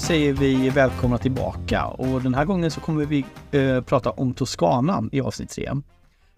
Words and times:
säger 0.00 0.32
vi 0.32 0.70
välkomna 0.70 1.18
tillbaka 1.18 1.86
och 1.86 2.22
den 2.22 2.34
här 2.34 2.44
gången 2.44 2.70
så 2.70 2.80
kommer 2.80 3.04
vi 3.04 3.24
eh, 3.50 3.80
prata 3.80 4.10
om 4.10 4.34
Toscana 4.34 5.04
i 5.12 5.20
avsnitt 5.20 5.50
3. 5.50 5.70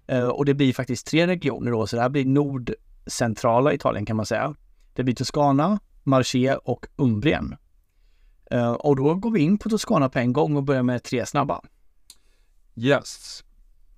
Eh, 0.07 0.29
och 0.29 0.45
det 0.45 0.55
blir 0.55 0.73
faktiskt 0.73 1.07
tre 1.07 1.27
regioner 1.27 1.71
då, 1.71 1.87
så 1.87 1.97
det 1.97 2.03
här 2.03 2.09
blir 2.09 2.25
nordcentrala 2.25 3.73
Italien 3.73 4.07
kan 4.07 4.17
man 4.17 4.27
säga. 4.27 4.55
Det 4.95 5.05
blir 5.05 5.15
Toscana, 5.15 5.81
Marche 6.03 6.57
och 6.65 6.87
Umbrien. 6.97 7.57
Eh, 8.51 8.73
och 8.73 8.97
då 8.97 9.15
går 9.15 9.31
vi 9.31 9.41
in 9.41 9.59
på 9.59 9.69
Toscana 9.69 10.09
på 10.09 10.19
en 10.19 10.33
gång 10.33 10.57
och 10.57 10.63
börjar 10.63 10.83
med 10.83 11.03
tre 11.03 11.27
snabba. 11.27 11.61
Yes. 12.77 13.45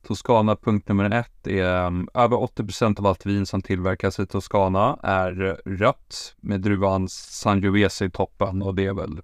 Toscana 0.07 0.57
punkt 0.57 0.89
nummer 0.89 1.11
ett 1.11 1.47
är 1.47 1.87
um, 1.87 2.09
över 2.15 2.43
80 2.43 2.65
procent 2.65 2.99
av 2.99 3.07
allt 3.07 3.27
vin 3.27 3.47
som 3.47 3.63
tillverkas 3.63 4.21
i 4.21 4.27
Toscana 4.27 4.99
är 5.03 5.45
eh, 5.45 5.71
rött 5.71 6.35
med 6.41 6.61
druvan 6.61 7.09
Sangiovese 7.09 8.05
i 8.05 8.11
toppen 8.11 8.63
och 8.63 8.75
det 8.75 8.87
är 8.87 8.95
väl 8.95 9.21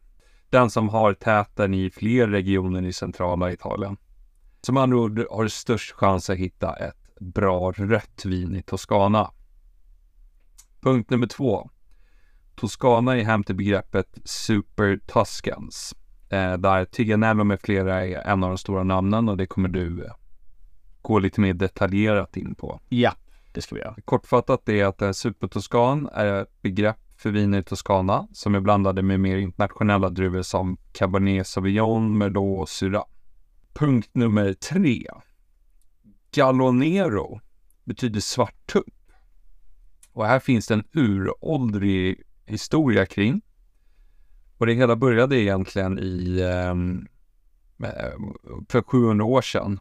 den 0.51 0.71
som 0.71 0.89
har 0.89 1.15
täten 1.15 1.75
i 1.75 1.91
fler 1.91 2.29
regioner 2.29 2.83
i 2.83 2.93
centrala 2.93 3.53
Italien. 3.53 3.97
Som 4.61 4.77
andra 4.77 4.97
ord 4.97 5.27
har 5.31 5.43
du 5.43 5.51
störst 5.51 5.93
chans 5.93 6.31
att 6.31 6.37
hitta 6.37 6.77
ett 6.77 7.19
bra 7.21 7.73
rött 7.73 8.25
vin 8.25 8.57
i 8.57 8.63
Toscana. 8.63 9.31
Punkt 10.81 11.11
nummer 11.11 11.27
två. 11.27 11.71
Toscana 12.55 13.17
är 13.17 13.25
hem 13.25 13.45
till 13.45 13.55
begreppet 13.55 14.19
Super 14.25 15.01
Tuscans. 15.07 15.95
Eh, 16.29 16.53
där 16.53 16.85
Tiganello 16.85 17.45
med 17.45 17.61
flera 17.61 18.07
är 18.07 18.21
en 18.21 18.45
av 18.45 18.51
de 18.51 18.59
stora 18.59 18.83
namnen 18.83 19.29
och 19.29 19.37
det 19.37 19.47
kommer 19.47 19.69
du 19.69 20.05
eh, 20.05 20.13
gå 21.03 21.19
lite 21.19 21.41
mer 21.41 21.55
detaljerat 21.55 22.37
in 22.37 22.55
på. 22.55 22.81
Ja, 22.89 23.13
det 23.53 23.61
ska 23.61 23.75
vi 23.75 23.81
göra. 23.81 23.97
Kortfattat 24.05 24.69
är 24.69 24.85
att 24.85 25.03
en 25.03 25.15
supertoskan 25.15 26.09
är 26.13 26.43
ett 26.43 26.63
begrepp 26.63 27.06
för 27.17 27.31
viner 27.31 27.59
i 27.59 27.63
Toscana 27.63 28.29
som 28.33 28.55
är 28.55 28.61
blandade 28.61 29.03
med 29.03 29.21
mer 29.21 29.37
internationella 29.37 30.11
druvor 30.11 30.43
som 30.43 30.77
Cabernet 30.93 31.47
Sauvignon, 31.47 32.19
Merlot 32.19 32.61
och 32.61 32.69
Syrah. 32.69 33.05
Punkt 33.73 34.11
nummer 34.13 34.53
tre. 34.53 35.07
Gallonero 36.33 37.41
betyder 37.85 38.21
svart 38.21 38.67
tupp. 38.67 39.13
Och 40.13 40.27
här 40.27 40.39
finns 40.39 40.67
det 40.67 40.75
en 40.75 40.85
uråldrig 40.93 42.23
historia 42.47 43.07
kring. 43.07 43.43
Och 44.59 44.67
det 44.67 44.75
hela 44.75 44.97
började 44.97 45.41
egentligen 45.41 45.99
i 45.99 46.41
ehm, 46.43 47.07
eh, 47.83 48.13
för 48.69 48.83
700 48.83 49.25
år 49.25 49.43
sedan 49.43 49.81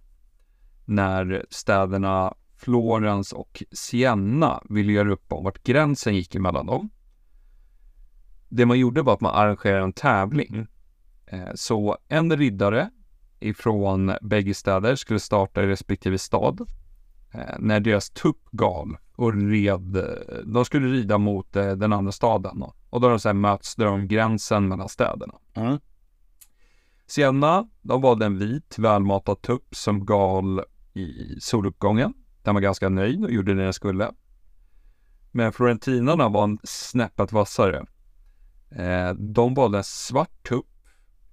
när 0.86 1.46
städerna 1.50 2.34
Florens 2.58 3.34
och 3.34 3.64
Siena 3.72 4.62
ville 4.70 4.92
göra 4.92 5.12
upp 5.12 5.32
om 5.32 5.44
vart 5.44 5.64
gränsen 5.64 6.16
gick 6.16 6.36
emellan 6.36 6.66
dem. 6.66 6.90
Det 8.50 8.66
man 8.66 8.80
gjorde 8.80 9.02
var 9.02 9.14
att 9.14 9.22
man 9.22 9.36
arrangerade 9.36 9.84
en 9.84 9.94
tävling. 9.94 10.68
Eh, 11.26 11.50
så 11.56 11.98
en 12.08 12.38
riddare 12.38 12.90
ifrån 13.40 14.14
bägge 14.22 14.54
städer 14.54 14.96
skulle 14.96 15.20
starta 15.20 15.64
i 15.64 15.68
respektive 15.68 16.18
stad. 16.18 16.62
Eh, 17.34 17.56
när 17.60 17.80
deras 17.80 18.10
tupp 18.10 18.42
gal 18.52 18.98
och 19.16 19.34
red, 19.34 19.98
de 20.46 20.66
skulle 20.66 20.88
rida 20.88 21.18
mot 21.18 21.56
eh, 21.56 21.72
den 21.72 21.94
andra 21.94 22.12
staden. 22.12 22.64
Och 22.90 23.02
då 23.02 23.10
de 23.10 23.20
så 23.20 23.30
här 23.30 23.34
möts 23.34 23.76
de 23.76 24.08
gränsen 24.08 24.68
mellan 24.68 24.90
städerna. 24.90 25.34
Mm. 25.54 25.80
Siena, 27.08 27.70
de 27.82 28.02
valde 28.02 28.26
en 28.26 28.38
vit 28.38 28.80
välmatad 28.80 29.42
tupp 29.42 29.76
som 29.76 30.06
gal 30.06 30.62
i 30.94 31.38
soluppgången. 31.40 32.14
Den 32.44 32.54
var 32.54 32.62
ganska 32.62 32.90
nöjd 32.90 33.24
och 33.24 33.32
gjorde 33.32 33.54
det 33.54 33.64
den 33.64 33.74
skulle. 33.74 34.12
Men 35.32 35.54
florentinarna 35.54 36.30
var 36.30 36.44
en 36.44 36.60
snäppet 36.64 37.32
vassare. 37.32 37.86
Eh, 38.70 39.14
de 39.14 39.54
valde 39.54 39.78
en 39.78 39.84
svart 39.84 40.44
tupp. 40.50 40.66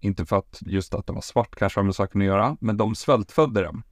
Inte 0.01 0.27
för 0.27 0.37
att 0.37 0.59
just 0.61 0.95
att 0.95 1.07
den 1.07 1.15
var 1.15 1.23
svart 1.23 1.57
kanske 1.57 1.81
har 1.81 1.85
med 1.85 1.95
saken 1.95 2.21
att 2.21 2.27
göra, 2.27 2.57
men 2.61 2.77
de 2.77 2.95
svältfödde 2.95 3.61
den. 3.63 3.83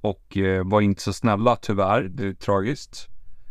Och 0.00 0.36
eh, 0.36 0.64
var 0.66 0.80
inte 0.80 1.02
så 1.02 1.12
snälla 1.12 1.56
tyvärr, 1.56 2.02
det 2.02 2.26
är 2.26 2.32
tragiskt. 2.32 3.08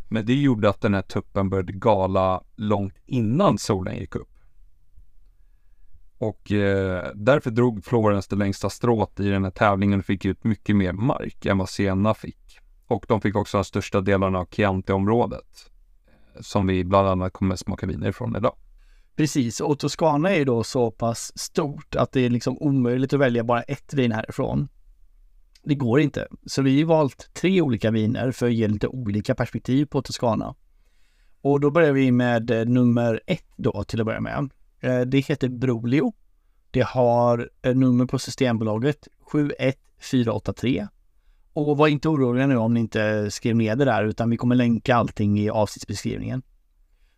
Men 0.10 0.26
det 0.26 0.34
gjorde 0.34 0.70
att 0.70 0.82
den 0.82 0.94
här 0.94 1.02
tuppen 1.02 1.50
började 1.50 1.74
gala 1.74 2.44
långt 2.56 2.96
innan 3.06 3.58
solen 3.58 3.98
gick 3.98 4.16
upp. 4.16 4.38
Och 6.18 6.52
eh, 6.52 7.12
därför 7.16 7.52
drog 7.52 7.86
Florens 7.86 8.28
det 8.28 8.36
längsta 8.36 8.70
strået 8.70 9.20
i 9.20 9.30
den 9.30 9.44
här 9.44 9.52
tävlingen 9.52 10.00
och 10.00 10.06
fick 10.06 10.26
ut 10.26 10.44
mycket 10.44 10.76
mer 10.76 10.94
mark 10.94 11.46
än 11.46 11.58
vad 11.58 11.70
Siena 11.70 12.14
fick. 12.14 12.60
Och 12.88 13.06
de 13.08 13.22
fick 13.22 13.36
också 13.36 13.58
de 13.58 13.64
största 13.64 14.02
delarna 14.02 14.40
av 14.40 14.46
Chianti-området. 14.46 15.72
Eh, 16.36 16.42
som 16.42 16.68
vi 16.68 16.84
bland 16.84 17.08
annat 17.08 17.34
kommer 17.34 17.56
smaka 17.56 17.88
viner 17.88 18.10
ifrån 18.10 18.36
idag. 18.36 18.56
Precis, 19.18 19.60
och 19.60 19.80
Toscana 19.80 20.30
är 20.30 20.36
ju 20.36 20.46
då 20.46 20.64
så 20.64 20.92
pass 20.92 21.40
stort 21.40 21.96
att 21.96 22.12
det 22.12 22.22
är 22.22 22.30
liksom 22.30 22.58
omöjligt 22.58 23.14
att 23.14 23.20
välja 23.20 23.44
bara 23.44 23.62
ett 23.62 23.94
vin 23.94 24.12
härifrån. 24.12 24.68
Det 25.64 25.76
går 25.76 26.00
inte. 26.00 26.28
Så 26.46 26.62
vi 26.62 26.82
har 26.82 26.88
valt 26.88 27.34
tre 27.34 27.62
olika 27.62 27.92
viner 27.92 28.32
för 28.32 28.46
att 28.46 28.54
ge 28.54 28.68
lite 28.68 28.88
olika 28.88 29.36
perspektiv 29.36 29.86
på 29.86 30.02
Toscana. 30.02 30.56
Och 31.42 31.60
då 31.60 31.72
börjar 31.72 31.92
vi 31.92 32.12
med 32.12 32.52
eh, 32.52 32.66
nummer 32.66 33.22
ett 33.28 33.46
då 33.56 33.84
till 33.84 34.00
att 34.00 34.06
börja 34.06 34.22
med. 34.22 34.50
Eh, 34.80 35.02
det 35.02 35.20
heter 35.20 35.50
Brolio. 35.50 36.14
Det 36.72 36.86
har 36.86 37.50
eh, 37.62 37.76
nummer 37.76 38.06
på 38.06 38.20
Systembolaget 38.20 39.08
71483. 39.32 40.88
Och 41.54 41.78
var 41.78 41.88
inte 41.88 42.10
oroliga 42.10 42.48
nu 42.48 42.58
om 42.58 42.74
ni 42.74 42.80
inte 42.80 43.32
skrev 43.32 43.56
ner 43.56 43.76
det 43.76 43.86
där 43.86 44.04
utan 44.04 44.30
vi 44.30 44.38
kommer 44.38 44.56
länka 44.56 44.96
allting 44.96 45.40
i 45.40 45.50
avsnittsbeskrivningen. 45.50 46.42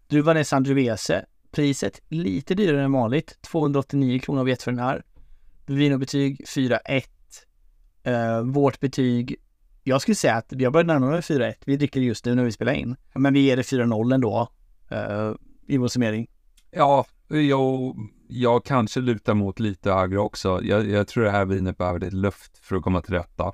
Druvan 0.08 0.38
är 0.38 0.44
Sangiovese. 0.44 1.26
Priset 1.52 2.02
lite 2.10 2.56
dyrare 2.56 2.84
än 2.84 2.92
vanligt. 2.92 3.38
289 3.42 4.20
kronor 4.20 4.44
vet 4.44 4.64
för 4.64 4.72
den 4.72 4.80
här. 4.80 5.04
Vinobetyg 5.66 6.42
4,1. 6.48 7.04
Uh, 8.08 8.14
eh, 8.14 8.42
vårt 8.42 8.80
betyg, 8.80 9.36
jag 9.84 10.02
skulle 10.02 10.16
säga 10.16 10.36
att 10.36 10.46
jag 10.50 10.74
börjar 10.74 10.86
närma 10.86 11.10
mig 11.10 11.22
4,1. 11.22 11.54
Vi 11.66 11.78
dricker 11.78 12.00
just 12.00 12.26
nu 12.26 12.36
när 12.36 12.44
vi 12.44 12.52
spelar 12.52 12.74
in. 12.74 12.96
Men 13.14 13.34
vi 13.34 13.40
ger 13.40 13.58
det 13.58 13.62
4,0 13.62 14.14
ändå 14.14 14.50
eh, 14.90 15.32
i 15.68 15.78
vår 15.78 15.88
summering. 15.88 16.28
Ja, 16.72 17.06
jag, 17.28 17.96
jag 18.28 18.66
kanske 18.66 19.00
lutar 19.00 19.34
mot 19.34 19.60
lite 19.60 19.92
högre 19.92 20.20
också. 20.20 20.64
Jag, 20.64 20.90
jag 20.90 21.08
tror 21.08 21.24
det 21.24 21.32
här 21.32 21.46
vinet 21.46 21.78
behöver 21.78 22.00
lite 22.00 22.16
luft 22.16 22.58
för 22.58 22.76
att 22.76 22.84
komma 22.84 23.02
till 23.02 23.14
rätta. 23.14 23.54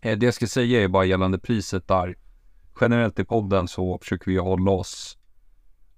Eh, 0.00 0.18
det 0.18 0.26
jag 0.26 0.34
ska 0.34 0.46
säga 0.46 0.82
är 0.82 0.88
bara 0.88 1.04
gällande 1.04 1.38
priset 1.38 1.88
där. 1.88 2.16
Generellt 2.80 3.18
i 3.18 3.24
podden 3.24 3.68
så 3.68 3.98
försöker 3.98 4.30
vi 4.30 4.36
hålla 4.36 4.70
oss 4.70 5.18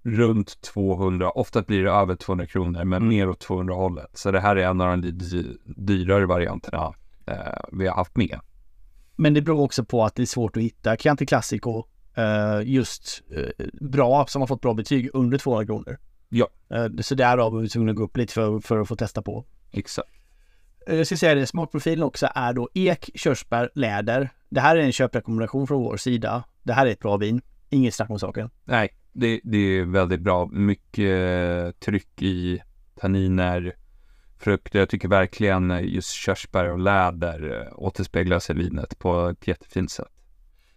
runt 0.03 0.61
200, 0.61 1.31
ofta 1.31 1.63
blir 1.63 1.85
det 1.85 1.91
över 1.91 2.17
200 2.17 2.47
kronor, 2.47 2.85
men 2.85 3.03
mm. 3.03 3.09
mer 3.09 3.29
åt 3.29 3.41
200 3.41 3.75
hållet. 3.75 4.11
Så 4.15 4.31
det 4.31 4.41
här 4.41 4.57
är 4.57 4.67
en 4.67 4.81
av 4.81 4.91
de 4.91 5.01
lite 5.01 5.45
dyrare 5.65 6.27
varianterna 6.27 6.95
eh, 7.27 7.37
vi 7.73 7.87
har 7.87 7.95
haft 7.95 8.17
med. 8.17 8.41
Men 9.17 9.35
det 9.35 9.43
beror 9.43 9.61
också 9.61 9.85
på 9.85 10.05
att 10.05 10.15
det 10.15 10.23
är 10.23 10.27
svårt 10.27 10.57
att 10.57 10.63
hitta 10.63 10.97
Chianti 10.97 11.27
Classico 11.27 11.85
eh, 12.15 12.61
just 12.65 13.23
eh, 13.31 13.67
bra, 13.73 14.27
som 14.27 14.43
har 14.43 14.47
fått 14.47 14.61
bra 14.61 14.75
betyg 14.75 15.11
under 15.13 15.39
200 15.39 15.67
kronor. 15.67 15.99
Ja. 16.29 16.49
Eh, 16.71 16.87
så 17.01 17.15
därav 17.15 17.53
var 17.53 17.61
vi 17.61 17.69
tvungna 17.69 17.91
att 17.91 17.97
gå 17.97 18.05
upp 18.05 18.17
lite 18.17 18.33
för, 18.33 18.61
för 18.61 18.79
att 18.79 18.89
få 18.89 18.97
testa 18.97 19.23
på. 19.23 19.45
Exakt. 19.73 20.11
Eh, 20.87 20.97
jag 20.97 21.07
ska 21.07 21.17
säga 21.17 21.35
det, 21.35 21.47
smakprofilen 21.47 22.03
också 22.03 22.29
är 22.35 22.53
då 22.53 22.69
ek, 22.75 23.11
körsbär, 23.15 23.71
läder. 23.75 24.31
Det 24.49 24.61
här 24.61 24.77
är 24.77 24.81
en 24.81 24.93
köprekommendation 24.93 25.67
från 25.67 25.83
vår 25.83 25.97
sida. 25.97 26.45
Det 26.63 26.73
här 26.73 26.87
är 26.87 26.91
ett 26.91 27.01
bra 27.01 27.17
vin. 27.17 27.43
Inget 27.71 27.95
snack 27.95 28.11
om 28.11 28.19
saken. 28.19 28.51
Nej, 28.65 28.91
det, 29.13 29.41
det 29.45 29.59
är 29.59 29.85
väldigt 29.85 30.21
bra. 30.21 30.47
Mycket 30.47 31.81
tryck 31.81 32.23
i 32.23 32.63
tanniner, 33.01 33.77
frukter. 34.39 34.79
Jag 34.79 34.89
tycker 34.89 35.09
verkligen 35.09 35.81
just 35.83 36.11
körsbär 36.11 36.71
och 36.71 36.79
läder 36.79 37.61
eh, 37.61 37.79
återspeglas 37.79 38.51
i 38.51 38.53
vinet 38.53 38.99
på 38.99 39.29
ett 39.29 39.47
jättefint 39.47 39.91
sätt. 39.91 40.09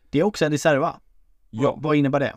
Det 0.10 0.20
är 0.20 0.24
också 0.24 0.46
en 0.46 0.52
reserva. 0.52 1.00
Ja. 1.50 1.78
Vad 1.82 1.96
innebär 1.96 2.20
det? 2.20 2.34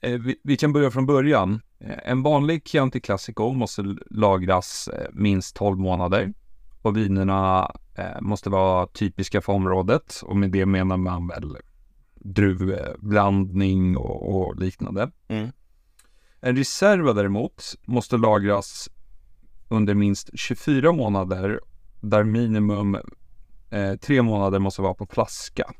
Vi, 0.00 0.40
vi 0.42 0.56
kan 0.56 0.72
börja 0.72 0.90
från 0.90 1.06
början. 1.06 1.60
Eh, 1.80 1.98
en 2.04 2.22
vanlig 2.22 2.68
Chianti 2.68 3.00
Classico 3.00 3.52
måste 3.52 3.96
lagras 4.10 4.88
eh, 4.88 5.08
minst 5.12 5.56
12 5.56 5.78
månader 5.78 6.32
och 6.82 6.96
vinerna 6.96 7.72
eh, 7.94 8.20
måste 8.20 8.50
vara 8.50 8.86
typiska 8.86 9.40
för 9.40 9.52
området 9.52 10.22
och 10.24 10.36
med 10.36 10.50
det 10.50 10.66
menar 10.66 10.96
man 10.96 11.28
väl 11.28 11.56
druvblandning 12.34 13.96
och, 13.96 14.36
och 14.36 14.60
liknande. 14.60 15.10
Mm. 15.28 15.48
En 16.40 16.56
reserva 16.56 17.12
däremot 17.12 17.74
måste 17.84 18.16
lagras 18.16 18.88
under 19.68 19.94
minst 19.94 20.30
24 20.34 20.92
månader 20.92 21.60
där 22.00 22.24
minimum 22.24 22.98
eh, 23.70 23.94
tre 23.94 24.22
månader 24.22 24.58
måste 24.58 24.82
vara 24.82 24.94
på 24.94 25.06
flaska. 25.06 25.72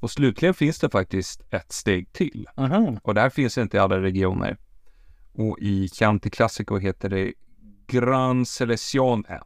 Och 0.00 0.10
slutligen 0.10 0.54
finns 0.54 0.78
det 0.78 0.90
faktiskt 0.90 1.42
ett 1.50 1.72
steg 1.72 2.12
till. 2.12 2.48
Aha. 2.56 2.96
Och 3.02 3.14
det 3.14 3.20
här 3.20 3.30
finns 3.30 3.58
inte 3.58 3.76
i 3.76 3.80
alla 3.80 4.02
regioner. 4.02 4.56
Och 5.32 5.58
i 5.58 5.88
Chianti 5.88 6.30
Classico 6.30 6.78
heter 6.78 7.08
det 7.08 7.32
Gran 7.86 8.46
Selezione. 8.46 9.40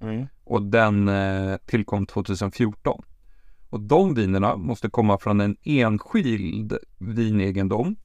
Mm. 0.00 0.26
Och 0.44 0.62
den 0.62 1.08
eh, 1.08 1.56
tillkom 1.56 2.06
2014. 2.06 3.02
Och 3.72 3.80
de 3.80 4.14
vinerna 4.14 4.56
måste 4.56 4.88
komma 4.88 5.18
från 5.18 5.40
en 5.40 5.56
enskild 5.62 6.78
vinegendom. 6.98 7.96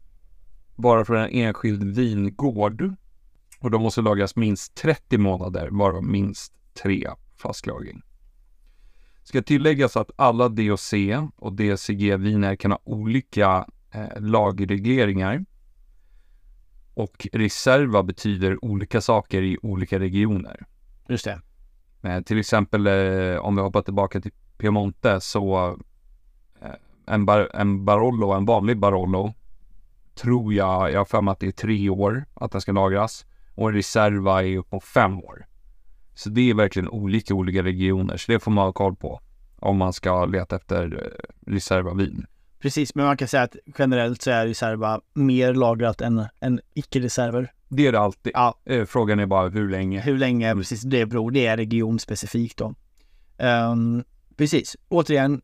Bara 0.75 1.05
från 1.05 1.17
en 1.17 1.29
enskild 1.29 1.83
vingård. 1.83 2.95
Och 3.59 3.71
de 3.71 3.81
måste 3.81 4.01
lagras 4.01 4.35
minst 4.35 4.75
30 4.75 5.17
månader, 5.17 5.69
varav 5.71 6.03
minst 6.03 6.53
tre 6.73 7.07
flasklagring. 7.35 8.01
Ska 9.23 9.41
tilläggas 9.41 9.97
att 9.97 10.11
alla 10.15 10.49
DOC 10.49 10.93
och 11.35 11.53
DCG-viner 11.53 12.55
kan 12.55 12.71
ha 12.71 12.79
olika 12.83 13.65
eh, 13.91 14.19
lagregleringar. 14.21 15.45
Och 16.93 17.27
reserva 17.33 18.03
betyder 18.03 18.65
olika 18.65 19.01
saker 19.01 19.41
i 19.41 19.57
olika 19.61 19.99
regioner. 19.99 20.65
Just 21.09 21.25
det. 21.25 21.41
Eh, 22.01 22.21
till 22.21 22.39
exempel 22.39 22.87
eh, 22.87 23.37
om 23.37 23.55
vi 23.55 23.61
hoppar 23.61 23.81
tillbaka 23.81 24.21
till 24.21 24.31
Piemonte 24.57 25.21
så 25.21 25.77
eh, 26.61 26.69
en, 27.05 27.25
bar 27.25 27.49
en 27.53 27.85
Barolo, 27.85 28.31
en 28.31 28.45
vanlig 28.45 28.77
Barolo 28.77 29.33
tror 30.15 30.53
jag, 30.53 30.91
jag 30.91 30.99
har 30.99 31.05
för 31.05 31.21
mig 31.21 31.31
att 31.31 31.39
det 31.39 31.47
är 31.47 31.51
tre 31.51 31.89
år 31.89 32.25
att 32.33 32.51
den 32.51 32.61
ska 32.61 32.71
lagras 32.71 33.25
och 33.55 33.67
en 33.67 33.75
Reserva 33.75 34.43
är 34.43 34.57
upp 34.57 34.69
på 34.69 34.79
fem 34.79 35.19
år. 35.19 35.45
Så 36.13 36.29
det 36.29 36.49
är 36.49 36.53
verkligen 36.53 36.89
olika 36.89 37.33
olika 37.33 37.63
regioner, 37.63 38.17
så 38.17 38.31
det 38.31 38.39
får 38.39 38.51
man 38.51 38.65
ha 38.65 38.73
koll 38.73 38.95
på 38.95 39.21
om 39.59 39.77
man 39.77 39.93
ska 39.93 40.25
leta 40.25 40.55
efter 40.55 40.83
eh, 40.93 41.51
Reserva-vin. 41.51 42.25
Precis, 42.59 42.95
men 42.95 43.05
man 43.05 43.17
kan 43.17 43.27
säga 43.27 43.43
att 43.43 43.55
generellt 43.77 44.21
så 44.21 44.31
är 44.31 44.47
reserva 44.47 45.01
mer 45.13 45.53
lagrat 45.53 46.01
än, 46.01 46.25
än 46.39 46.59
icke-reserver. 46.73 47.51
Det 47.69 47.87
är 47.87 47.91
det 47.91 47.99
alltid. 47.99 48.31
Ja. 48.35 48.59
Eh, 48.65 48.85
Frågan 48.85 49.19
är 49.19 49.25
bara 49.25 49.49
hur 49.49 49.69
länge. 49.69 50.01
Hur 50.01 50.17
länge 50.17 50.55
precis 50.55 50.81
det 50.81 51.05
beror, 51.05 51.31
det 51.31 51.45
är 51.45 51.57
regionspecifikt 51.57 52.57
då. 52.57 52.75
Ehm, 53.37 54.03
precis, 54.37 54.75
återigen, 54.89 55.41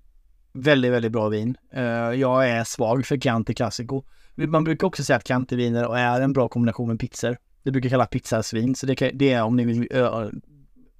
väldigt, 0.53 0.91
väldigt 0.91 1.11
bra 1.11 1.29
vin. 1.29 1.57
Eh, 1.73 1.83
jag 2.13 2.49
är 2.49 2.63
svag 2.63 3.05
för 3.05 3.17
Chianti 3.17 3.53
Classico. 3.53 4.03
Man 4.35 4.63
brukar 4.63 4.87
också 4.87 5.03
säga 5.03 5.17
att 5.17 5.27
Chianti-viner 5.27 5.97
är 5.97 6.21
en 6.21 6.33
bra 6.33 6.47
kombination 6.47 6.87
med 6.87 6.99
pizzor. 6.99 7.37
Det 7.63 7.71
brukar 7.71 7.89
kallas 7.89 8.09
pizzasvin, 8.09 8.75
så 8.75 8.85
det, 8.85 8.95
kan, 8.95 9.09
det 9.13 9.31
är 9.31 9.43
om 9.43 9.55
ni 9.55 9.65
vill 9.65 9.87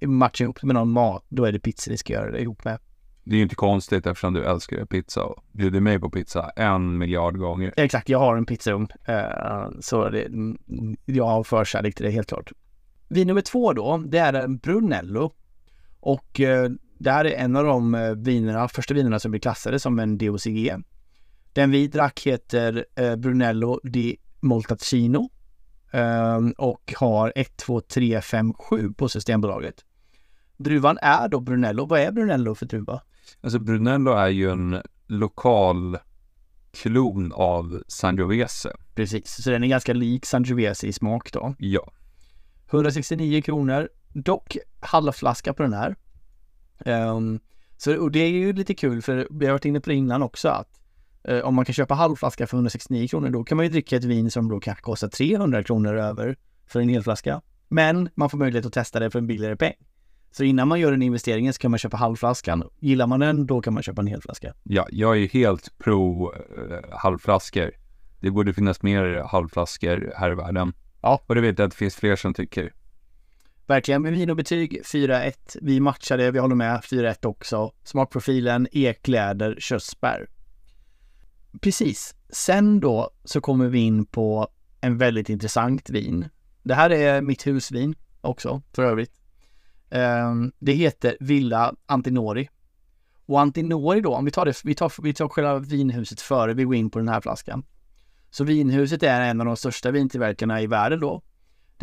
matcha 0.06 0.44
ihop 0.44 0.62
med 0.62 0.74
någon 0.74 0.90
mat, 0.90 1.24
då 1.28 1.44
är 1.44 1.52
det 1.52 1.58
pizza 1.58 1.90
ni 1.90 1.96
ska 1.96 2.12
göra 2.12 2.30
det 2.30 2.40
ihop 2.40 2.64
med. 2.64 2.78
Det 3.24 3.34
är 3.34 3.36
ju 3.36 3.42
inte 3.42 3.54
konstigt 3.54 4.06
eftersom 4.06 4.34
du 4.34 4.44
älskar 4.44 4.84
pizza 4.84 5.24
och 5.24 5.44
bjuder 5.52 5.80
mig 5.80 6.00
på 6.00 6.10
pizza 6.10 6.50
en 6.56 6.98
miljard 6.98 7.38
gånger. 7.38 7.74
Exakt, 7.76 8.08
jag 8.08 8.18
har 8.18 8.36
en 8.36 8.46
pizzaugn. 8.46 8.88
Uh, 9.08 9.80
så 9.80 10.08
det, 10.08 10.24
mm, 10.24 10.58
jag 11.04 11.26
har 11.26 11.44
förkärlek 11.44 11.94
till 11.94 12.04
det 12.04 12.10
helt 12.10 12.28
klart. 12.28 12.52
Vin 13.08 13.26
nummer 13.26 13.40
två 13.40 13.72
då, 13.72 14.02
det 14.06 14.18
är 14.18 14.32
en 14.32 14.56
Brunello. 14.56 15.32
Och 16.00 16.40
uh, 16.40 16.70
det 17.04 17.10
här 17.10 17.24
är 17.24 17.36
en 17.36 17.56
av 17.56 17.64
de 17.64 17.94
uh, 17.94 18.14
vinerna, 18.14 18.68
första 18.68 18.94
vinerna 18.94 19.18
som 19.18 19.30
blir 19.30 19.40
klassade 19.40 19.78
som 19.78 19.98
en 19.98 20.18
DOCG. 20.18 20.74
Den 21.52 21.70
vi 21.70 21.88
drack 21.88 22.20
heter 22.26 22.84
uh, 23.00 23.16
Brunello 23.16 23.80
di 23.82 24.16
Moltacino 24.40 25.30
um, 25.92 26.54
och 26.58 26.94
har 26.96 27.32
1, 27.36 27.56
2, 27.56 27.80
3, 27.80 28.20
5, 28.20 28.54
7 28.54 28.92
på 28.92 29.08
Systembolaget. 29.08 29.74
Druvan 30.56 30.98
är 31.02 31.28
då 31.28 31.40
Brunello. 31.40 31.86
Vad 31.86 32.00
är 32.00 32.12
Brunello 32.12 32.54
för 32.54 32.66
druva? 32.66 33.00
Alltså 33.40 33.58
Brunello 33.58 34.12
är 34.12 34.28
ju 34.28 34.50
en 34.50 34.82
lokal 35.06 35.98
klon 36.72 37.32
av 37.32 37.82
Sangiovese. 37.88 38.72
Precis, 38.94 39.42
så 39.42 39.50
den 39.50 39.64
är 39.64 39.68
ganska 39.68 39.92
lik 39.92 40.26
Sangiovese 40.26 40.84
i 40.84 40.92
smak 40.92 41.32
då. 41.32 41.54
Ja. 41.58 41.92
169 42.70 43.42
kronor, 43.42 43.88
dock 44.12 44.56
halvflaska 44.80 45.54
på 45.54 45.62
den 45.62 45.72
här. 45.72 45.96
Um, 46.86 47.40
så 47.76 48.02
och 48.02 48.10
det 48.10 48.18
är 48.18 48.28
ju 48.28 48.52
lite 48.52 48.74
kul 48.74 49.02
för 49.02 49.28
vi 49.30 49.46
har 49.46 49.52
varit 49.52 49.64
inne 49.64 49.80
på 49.80 49.90
det 49.90 49.96
innan 49.96 50.22
också 50.22 50.48
att 50.48 50.80
uh, 51.30 51.40
om 51.40 51.54
man 51.54 51.64
kan 51.64 51.72
köpa 51.72 51.94
halvflaska 51.94 52.46
för 52.46 52.56
169 52.56 53.08
kronor 53.08 53.30
då 53.30 53.44
kan 53.44 53.56
man 53.56 53.66
ju 53.66 53.72
dricka 53.72 53.96
ett 53.96 54.04
vin 54.04 54.30
som 54.30 54.48
då 54.48 54.60
kanske 54.60 54.82
kostar 54.82 55.08
300 55.08 55.62
kronor 55.62 55.94
över 55.96 56.36
för 56.66 56.80
en 56.80 56.88
helflaska. 56.88 57.40
Men 57.68 58.08
man 58.14 58.30
får 58.30 58.38
möjlighet 58.38 58.66
att 58.66 58.72
testa 58.72 59.00
det 59.00 59.10
för 59.10 59.18
en 59.18 59.26
billigare 59.26 59.56
peng. 59.56 59.74
Så 60.30 60.44
innan 60.44 60.68
man 60.68 60.80
gör 60.80 60.90
den 60.90 61.02
investeringen 61.02 61.52
så 61.52 61.58
kan 61.58 61.70
man 61.70 61.78
köpa 61.78 61.96
halvflaskan. 61.96 62.64
Gillar 62.80 63.06
man 63.06 63.20
den, 63.20 63.46
då 63.46 63.60
kan 63.60 63.74
man 63.74 63.82
köpa 63.82 64.02
en 64.02 64.06
helflaska. 64.06 64.54
Ja, 64.62 64.86
jag 64.90 65.18
är 65.18 65.28
helt 65.28 65.78
pro 65.78 66.32
eh, 66.34 66.78
halvflaskor. 66.90 67.70
Det 68.20 68.30
borde 68.30 68.54
finnas 68.54 68.82
mer 68.82 69.24
halvflaskor 69.26 70.12
här 70.16 70.32
i 70.32 70.34
världen. 70.34 70.72
Ja. 71.02 71.24
Och 71.26 71.34
det 71.34 71.40
vet 71.40 71.58
jag 71.58 71.66
att 71.66 71.72
det 71.72 71.76
finns 71.76 71.96
fler 71.96 72.16
som 72.16 72.34
tycker. 72.34 72.72
Verkligen, 73.66 74.02
med 74.02 74.12
vin 74.12 74.30
och 74.30 74.36
betyg 74.36 74.82
4-1. 74.84 75.32
Vi 75.62 75.80
matchade, 75.80 76.30
vi 76.30 76.38
håller 76.38 76.54
med, 76.54 76.80
4-1 76.80 77.26
också. 77.26 77.72
Smakprofilen, 77.84 78.68
ekläder, 78.72 79.56
körsbär. 79.58 80.28
Precis. 81.60 82.14
Sen 82.28 82.80
då 82.80 83.10
så 83.24 83.40
kommer 83.40 83.68
vi 83.68 83.78
in 83.78 84.06
på 84.06 84.48
en 84.80 84.98
väldigt 84.98 85.28
intressant 85.28 85.90
vin. 85.90 86.28
Det 86.62 86.74
här 86.74 86.90
är 86.90 87.20
mitt 87.22 87.46
husvin 87.46 87.94
också, 88.20 88.62
för 88.72 88.84
övrigt. 88.84 89.12
Ehm, 89.90 90.52
det 90.58 90.72
heter 90.72 91.16
Villa 91.20 91.74
Antinori. 91.86 92.48
Och 93.26 93.40
Antinori 93.40 94.00
då, 94.00 94.14
om 94.14 94.24
vi 94.24 94.30
tar 94.30 94.44
det, 94.44 94.64
vi 94.64 94.74
tar, 94.74 95.02
vi 95.02 95.14
tar 95.14 95.28
själva 95.28 95.58
vinhuset 95.58 96.20
före 96.20 96.54
vi 96.54 96.64
går 96.64 96.74
in 96.74 96.90
på 96.90 96.98
den 96.98 97.08
här 97.08 97.20
flaskan. 97.20 97.64
Så 98.30 98.44
vinhuset 98.44 99.02
är 99.02 99.20
en 99.20 99.40
av 99.40 99.46
de 99.46 99.56
största 99.56 99.90
vintillverkarna 99.90 100.62
i 100.62 100.66
världen 100.66 101.00
då. 101.00 101.22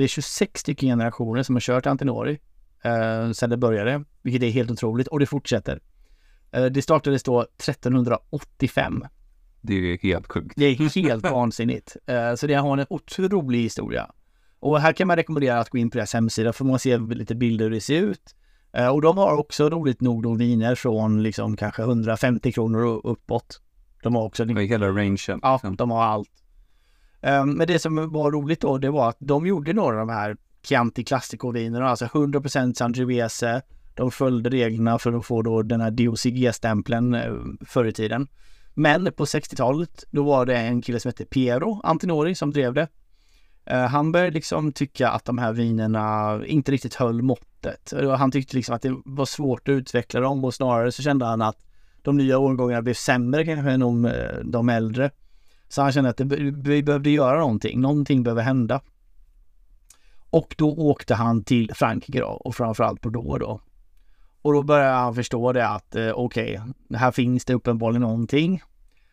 Det 0.02 0.06
är 0.06 0.08
26 0.08 0.60
stycken 0.60 0.90
generationer 0.90 1.44
som 1.44 1.56
har 1.56 1.60
kört 1.60 1.86
Antinori 1.86 2.40
eh, 2.84 3.32
sedan 3.32 3.50
det 3.50 3.58
började, 3.58 4.04
vilket 4.22 4.44
är 4.44 4.50
helt 4.50 4.72
otroligt 4.72 5.08
och 5.08 5.20
det 5.20 5.26
fortsätter. 5.26 5.80
Eh, 6.52 6.66
det 6.66 6.82
startades 6.82 7.24
då 7.24 7.42
1385. 7.42 9.06
Det 9.62 9.74
är 9.74 9.98
helt 9.98 10.32
sjukt. 10.32 10.54
Det 10.58 10.66
är 10.66 11.02
helt 11.02 11.24
vansinnigt. 11.32 11.98
Eh, 12.06 12.36
så 12.36 12.48
det 12.48 12.54
har 12.54 12.78
en 12.78 12.86
otrolig 12.90 13.62
historia. 13.62 14.12
Och 14.60 14.82
här 14.82 14.94
kan 14.94 15.08
man 15.08 15.16
rekommendera 15.16 15.60
att 15.60 15.70
gå 15.70 15.78
in 15.78 15.90
på 15.90 15.98
deras 15.98 16.14
hemsida 16.14 16.54
för 16.54 16.66
man 16.66 16.80
ser 16.80 17.16
lite 17.16 17.36
bilder 17.36 17.66
hur 17.66 17.72
det 17.72 17.82
ser 17.82 18.02
ut. 18.02 18.36
Eh, 18.74 18.88
och 18.88 19.02
de 19.02 19.18
har 19.18 19.38
också 19.38 19.70
roligt 19.70 20.02
nog 20.02 20.24
då 20.24 20.34
viner 20.34 20.76
från 20.76 21.24
liksom 21.24 21.58
kanske 21.58 21.82
150 21.82 22.52
kronor 22.52 22.86
och 22.86 23.12
uppåt. 23.12 23.62
De 24.04 24.16
har 24.16 24.24
också... 24.24 24.46
Hela 24.46 24.88
rangen. 24.88 25.18
Ja, 25.42 25.54
liksom. 25.54 25.76
de 25.76 25.92
har 25.92 26.04
allt. 26.04 26.30
Ehm, 27.22 27.52
men 27.52 27.68
det 27.68 27.80
som 27.80 28.12
var 28.12 28.32
roligt 28.32 28.62
då, 28.62 28.78
det 28.78 28.90
var 28.90 29.10
att 29.10 29.18
de 29.20 29.46
gjorde 29.46 29.74
några 29.74 30.02
av 30.02 30.08
de 30.08 30.14
här 30.14 30.38
Chianti 30.64 31.04
Classico-vinerna, 31.04 31.90
alltså 31.90 32.06
100% 32.06 32.74
Sangiovese. 32.74 33.62
De 33.96 34.12
följde 34.12 34.50
reglerna 34.50 35.00
för 35.00 35.14
att 35.14 35.26
få 35.26 35.42
då 35.42 35.62
den 35.62 35.82
här 35.82 35.92
DOCG-stämpeln 35.92 37.14
eh, 37.14 37.34
förr 37.66 37.86
i 37.86 37.94
tiden. 37.94 38.28
Men 38.74 39.14
på 39.14 39.26
60-talet, 39.26 40.04
då 40.12 40.24
var 40.24 40.46
det 40.46 40.58
en 40.58 40.82
kille 40.82 41.00
som 41.00 41.10
hette 41.10 41.26
Piero 41.26 41.82
Antinori 41.84 42.36
som 42.36 42.52
drev 42.52 42.74
det. 42.74 42.88
Ehm, 43.66 43.88
han 43.88 44.12
började 44.12 44.32
liksom 44.32 44.72
tycka 44.72 45.10
att 45.10 45.26
de 45.26 45.38
här 45.38 45.54
vinerna 45.54 46.40
inte 46.46 46.72
riktigt 46.72 46.96
höll 46.96 47.22
måttet. 47.22 47.94
Han 48.18 48.32
tyckte 48.32 48.56
liksom 48.56 48.76
att 48.76 48.82
det 48.82 48.96
var 49.06 49.26
svårt 49.26 49.68
att 49.68 49.74
utveckla 49.74 50.20
dem 50.20 50.46
och 50.46 50.54
snarare 50.54 50.92
så 50.92 51.04
kände 51.04 51.26
han 51.26 51.42
att 51.42 51.66
de 52.02 52.18
nya 52.18 52.38
årgångarna 52.38 52.82
blev 52.82 52.94
sämre 52.94 53.46
kanske 53.46 53.72
än 53.72 53.80
de, 53.80 54.06
eh, 54.06 54.40
de 54.44 54.70
äldre. 54.70 55.12
Så 55.72 55.82
han 55.82 55.92
kände 55.92 56.10
att 56.10 56.18
det, 56.18 56.26
vi 56.64 56.84
behövde 56.84 57.10
göra 57.10 57.40
någonting, 57.40 57.82
någonting 57.82 58.24
behöver 58.24 58.42
hända. 58.42 58.82
Och 60.30 60.56
då 60.58 60.76
åkte 60.76 61.16
han 61.16 61.44
till 61.44 61.72
Frankrike 61.74 62.20
då 62.20 62.28
och 62.28 62.56
framförallt 62.56 63.02
Bordeaux 63.02 63.40
då. 63.40 63.62
Och 64.42 64.54
då 64.54 64.64
började 64.64 64.94
han 64.94 65.16
förstå 65.16 65.54
det 65.54 65.68
att 65.68 65.96
eh, 65.96 66.12
okej, 66.12 66.60
okay, 66.60 66.98
här 66.98 67.12
finns 67.12 67.46
det 67.46 67.54
uppenbarligen 67.54 68.02
någonting. 68.02 68.62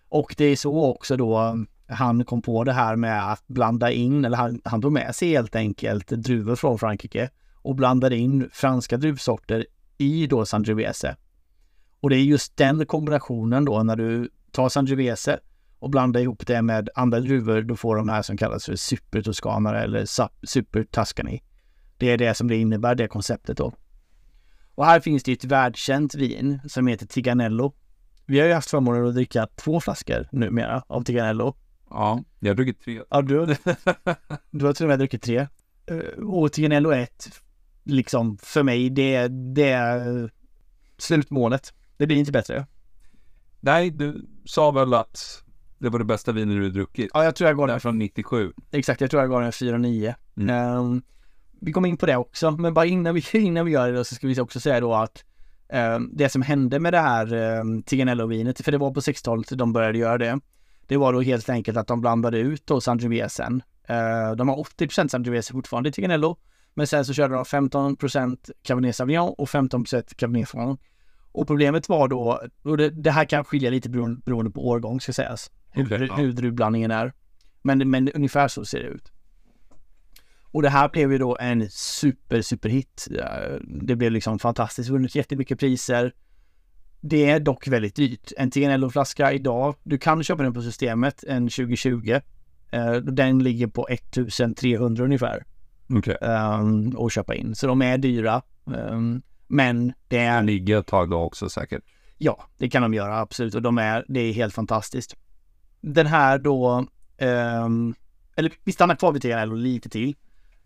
Och 0.08 0.34
det 0.38 0.44
är 0.44 0.56
så 0.56 0.84
också 0.84 1.16
då 1.16 1.56
han 1.88 2.24
kom 2.24 2.42
på 2.42 2.64
det 2.64 2.72
här 2.72 2.96
med 2.96 3.32
att 3.32 3.46
blanda 3.46 3.90
in, 3.90 4.24
eller 4.24 4.36
han, 4.36 4.60
han 4.64 4.82
tog 4.82 4.92
med 4.92 5.14
sig 5.14 5.28
helt 5.28 5.56
enkelt 5.56 6.08
druvor 6.08 6.56
från 6.56 6.78
Frankrike 6.78 7.30
och 7.54 7.74
blandade 7.74 8.16
in 8.16 8.50
franska 8.52 8.96
druvsorter 8.96 9.66
i 9.98 10.26
då 10.26 10.46
Sangiovese. 10.46 11.16
Och 12.00 12.10
det 12.10 12.16
är 12.16 12.22
just 12.22 12.56
den 12.56 12.86
kombinationen 12.86 13.64
då 13.64 13.82
när 13.82 13.96
du 13.96 14.30
tar 14.52 14.68
Sangiovese 14.68 15.38
och 15.78 15.90
blandar 15.90 16.20
ihop 16.20 16.46
det 16.46 16.62
med 16.62 16.88
andra 16.94 17.20
druvor, 17.20 17.62
då 17.62 17.76
får 17.76 17.96
de 17.96 18.08
här 18.08 18.22
som 18.22 18.36
kallas 18.36 18.64
för 18.66 18.76
supertoskanare 18.76 19.80
eller 19.82 20.06
supertuscany. 20.46 21.40
Det 21.96 22.10
är 22.10 22.18
det 22.18 22.34
som 22.34 22.48
det 22.48 22.56
innebär, 22.56 22.94
det 22.94 23.08
konceptet 23.08 23.56
då. 23.56 23.72
Och 24.74 24.86
här 24.86 25.00
finns 25.00 25.22
det 25.22 25.32
ett 25.32 25.44
världskänt 25.44 26.14
vin 26.14 26.60
som 26.68 26.86
heter 26.86 27.06
Tiganello. 27.06 27.74
Vi 28.26 28.40
har 28.40 28.46
ju 28.46 28.52
haft 28.52 28.70
förmånen 28.70 29.06
att 29.06 29.14
dricka 29.14 29.46
två 29.56 29.80
flaskor 29.80 30.28
numera 30.32 30.82
av 30.86 31.02
Tiganello. 31.04 31.56
Ja, 31.90 32.22
jag 32.40 32.50
har 32.50 32.54
druckit 32.54 32.80
tre. 32.80 33.00
Ja, 33.10 33.22
du, 33.22 33.46
du 34.50 34.66
har 34.66 34.72
till 34.72 34.84
och 34.84 34.88
med 34.88 34.98
druckit 34.98 35.22
tre. 35.22 35.46
Eh, 35.86 36.24
Och 36.24 36.52
Tiganello 36.52 36.90
1, 36.92 37.28
liksom 37.84 38.38
för 38.38 38.62
mig, 38.62 38.90
det, 38.90 39.28
det 39.28 39.70
är 39.70 40.30
slutmålet. 40.98 41.74
Det 41.96 42.06
blir 42.06 42.16
inte 42.16 42.32
bättre. 42.32 42.66
Nej, 43.60 43.90
du 43.90 44.26
sa 44.44 44.70
väl 44.70 44.94
att 44.94 45.42
det 45.78 45.88
var 45.88 45.98
det 45.98 46.04
bästa 46.04 46.32
vinet 46.32 46.56
du 46.56 46.70
druckit? 46.70 47.10
Ja, 47.14 47.24
jag 47.24 47.36
tror 47.36 47.48
jag 47.48 47.56
gav 47.56 47.66
Det 47.66 47.70
är 47.70 47.74
den, 47.74 47.80
från 47.80 47.98
97. 47.98 48.52
exakt, 48.70 49.00
jag 49.00 49.10
tror 49.10 49.22
jag 49.22 49.30
gav 49.30 49.40
den 49.40 49.50
4,9. 49.50 50.14
Mm. 50.36 50.50
Ehm, 50.50 51.02
vi 51.60 51.72
kommer 51.72 51.88
in 51.88 51.96
på 51.96 52.06
det 52.06 52.16
också, 52.16 52.50
men 52.50 52.74
bara 52.74 52.86
innan 52.86 53.14
vi, 53.14 53.24
innan 53.32 53.66
vi 53.66 53.72
gör 53.72 53.92
det 53.92 54.04
så 54.04 54.14
ska 54.14 54.26
vi 54.26 54.40
också 54.40 54.60
säga 54.60 54.80
då 54.80 54.94
att 54.94 55.24
ehm, 55.68 56.10
det 56.12 56.28
som 56.28 56.42
hände 56.42 56.80
med 56.80 56.92
det 56.92 57.00
här 57.00 57.34
um, 57.60 57.82
Tiganello-vinet, 57.82 58.64
för 58.64 58.72
det 58.72 58.78
var 58.78 58.90
på 58.90 59.00
60-talet 59.00 59.58
de 59.58 59.72
började 59.72 59.98
göra 59.98 60.18
det, 60.18 60.40
det 60.86 60.96
var 60.96 61.12
då 61.12 61.20
helt 61.20 61.48
enkelt 61.48 61.76
att 61.76 61.86
de 61.86 62.00
blandade 62.00 62.38
ut 62.38 62.66
då 62.66 62.80
Sangiovesen 62.80 63.62
Eh, 63.88 64.36
de 64.36 64.48
har 64.48 64.56
80% 64.56 65.08
Sangiovese 65.08 65.52
fortfarande 65.52 65.88
i 65.88 65.92
Tiganello. 65.92 66.36
Men 66.74 66.86
sen 66.86 67.04
så 67.04 67.12
körde 67.12 67.34
de 67.34 67.44
15% 67.44 68.50
Cabernet 68.62 68.96
Sauvignon 68.96 69.34
och 69.38 69.48
15% 69.48 70.14
Cabernet 70.14 70.48
Franc. 70.48 70.78
Och 71.32 71.46
problemet 71.46 71.88
var 71.88 72.08
då, 72.08 72.40
och 72.62 72.76
det, 72.76 72.90
det 72.90 73.10
här 73.10 73.24
kan 73.24 73.44
skilja 73.44 73.70
lite 73.70 73.88
beroende, 73.88 74.20
beroende 74.24 74.50
på 74.50 74.68
årgång 74.68 75.00
ska 75.00 75.12
sägas, 75.12 75.50
hur, 75.78 76.16
hur 76.16 76.32
druvblandningen 76.32 76.90
är. 76.90 77.12
Men, 77.62 77.90
men 77.90 78.08
ungefär 78.08 78.48
så 78.48 78.64
ser 78.64 78.78
det 78.78 78.88
ut. 78.88 79.12
Och 80.50 80.62
det 80.62 80.68
här 80.68 80.88
blev 80.88 81.12
ju 81.12 81.18
då 81.18 81.36
en 81.40 81.70
super, 81.70 82.42
super 82.42 82.68
hit. 82.68 83.08
Det 83.64 83.96
blev 83.96 84.12
liksom 84.12 84.38
fantastiskt, 84.38 84.90
vunnit 84.90 85.14
jättemycket 85.14 85.58
priser. 85.58 86.12
Det 87.00 87.30
är 87.30 87.40
dock 87.40 87.68
väldigt 87.68 87.96
dyrt. 87.96 88.32
En 88.36 88.50
Tiganello-flaska 88.50 89.32
idag, 89.32 89.74
du 89.82 89.98
kan 89.98 90.24
köpa 90.24 90.42
den 90.42 90.54
på 90.54 90.62
systemet, 90.62 91.24
en 91.24 91.48
2020. 91.48 92.20
Eh, 92.70 92.92
Den 92.92 93.38
ligger 93.38 93.66
på 93.66 93.88
1300 93.88 95.04
ungefär 95.04 95.44
Okej. 95.88 96.16
um, 96.20 96.96
att 97.06 97.12
köpa 97.12 97.34
in. 97.34 97.54
Så 97.54 97.66
de 97.66 97.82
är 97.82 97.98
dyra. 97.98 98.42
ehm, 98.76 99.22
men 99.46 99.92
det 100.08 100.18
är 100.18 100.36
Den 100.36 100.46
ligger 100.46 100.80
ett 100.80 100.86
tag 100.86 101.10
då 101.10 101.18
också 101.18 101.48
säkert. 101.48 101.82
Ja, 102.18 102.44
det 102.58 102.68
kan 102.68 102.82
de 102.82 102.94
göra 102.94 103.18
absolut 103.20 103.54
och 103.54 103.62
de 103.62 103.78
är, 103.78 104.04
det 104.08 104.20
är 104.20 104.32
helt 104.32 104.54
fantastiskt. 104.54 105.16
Den 105.80 106.06
här 106.06 106.38
då, 106.38 106.86
ehm, 107.18 107.94
eller 108.36 108.52
vi 108.64 108.72
stannar 108.72 108.94
kvar 108.94 109.12
vid 109.12 109.22
TRL 109.22 109.56
lite 109.56 109.88
till. 109.88 110.16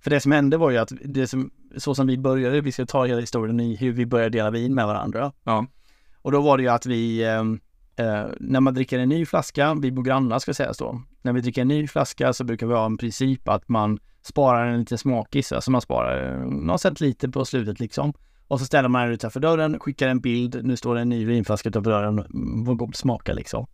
För 0.00 0.11
det 0.11 0.21
som 0.21 0.33
hände 0.33 0.57
var 0.57 0.71
ju 0.71 0.78
att 0.78 0.92
det 1.04 1.26
som, 1.26 1.50
så 1.76 1.95
som 1.95 2.07
vi 2.07 2.19
började, 2.19 2.61
vi 2.61 2.73
ska 2.73 2.87
ta 2.87 3.04
hela 3.04 3.21
historien 3.21 3.61
i 3.61 3.76
hur 3.76 3.92
vi 3.92 4.07
började 4.07 4.38
dela 4.38 4.50
vin 4.50 4.75
med 4.75 4.87
varandra. 4.87 5.33
Ja. 5.45 5.66
Och 6.23 6.33
då 6.33 6.40
var 6.40 6.57
det 6.57 6.62
ju 6.62 6.69
att 6.69 6.87
vi, 6.87 7.25
ehm, 7.25 7.61
eh, 7.97 8.25
när 8.40 8.61
man 8.61 8.75
dricker 8.75 8.99
en 8.99 9.09
ny 9.09 9.26
flaska, 9.26 9.75
vi 9.75 9.92
bor 9.92 10.02
grannar 10.02 10.38
ska 10.38 10.54
sägas 10.54 10.78
då. 10.78 11.02
När 11.23 11.33
vi 11.33 11.40
dricker 11.40 11.62
en 11.62 11.69
ny 11.69 11.88
flaska 11.88 12.33
så 12.33 12.45
brukar 12.45 12.66
vi 12.66 12.75
ha 12.75 12.87
en 12.87 12.97
princip 12.97 13.49
att 13.49 13.69
man 13.69 13.99
sparar 14.23 14.66
en 14.66 14.81
liten 14.81 14.99
smakis, 14.99 15.52
alltså 15.52 15.71
man 15.71 15.81
sparar 15.81 16.33
eh, 16.33 16.47
någon 16.47 16.78
centiliter 16.78 17.28
på 17.28 17.45
slutet 17.45 17.81
liksom. 17.81 18.12
Och 18.49 18.61
så 18.61 18.66
ställer 18.66 18.88
man 18.88 19.02
den 19.02 19.12
utanför 19.12 19.40
dörren, 19.40 19.78
skickar 19.81 20.09
en 20.09 20.21
bild, 20.21 20.64
nu 20.64 20.76
står 20.76 20.95
det 20.95 21.00
en 21.00 21.09
ny 21.09 21.25
vinflaska 21.25 21.69
utanför 21.69 21.90
dörren, 21.90 22.25
vad 22.66 22.76
god 22.76 22.97
smaka 22.97 23.33
liksom. 23.33 23.66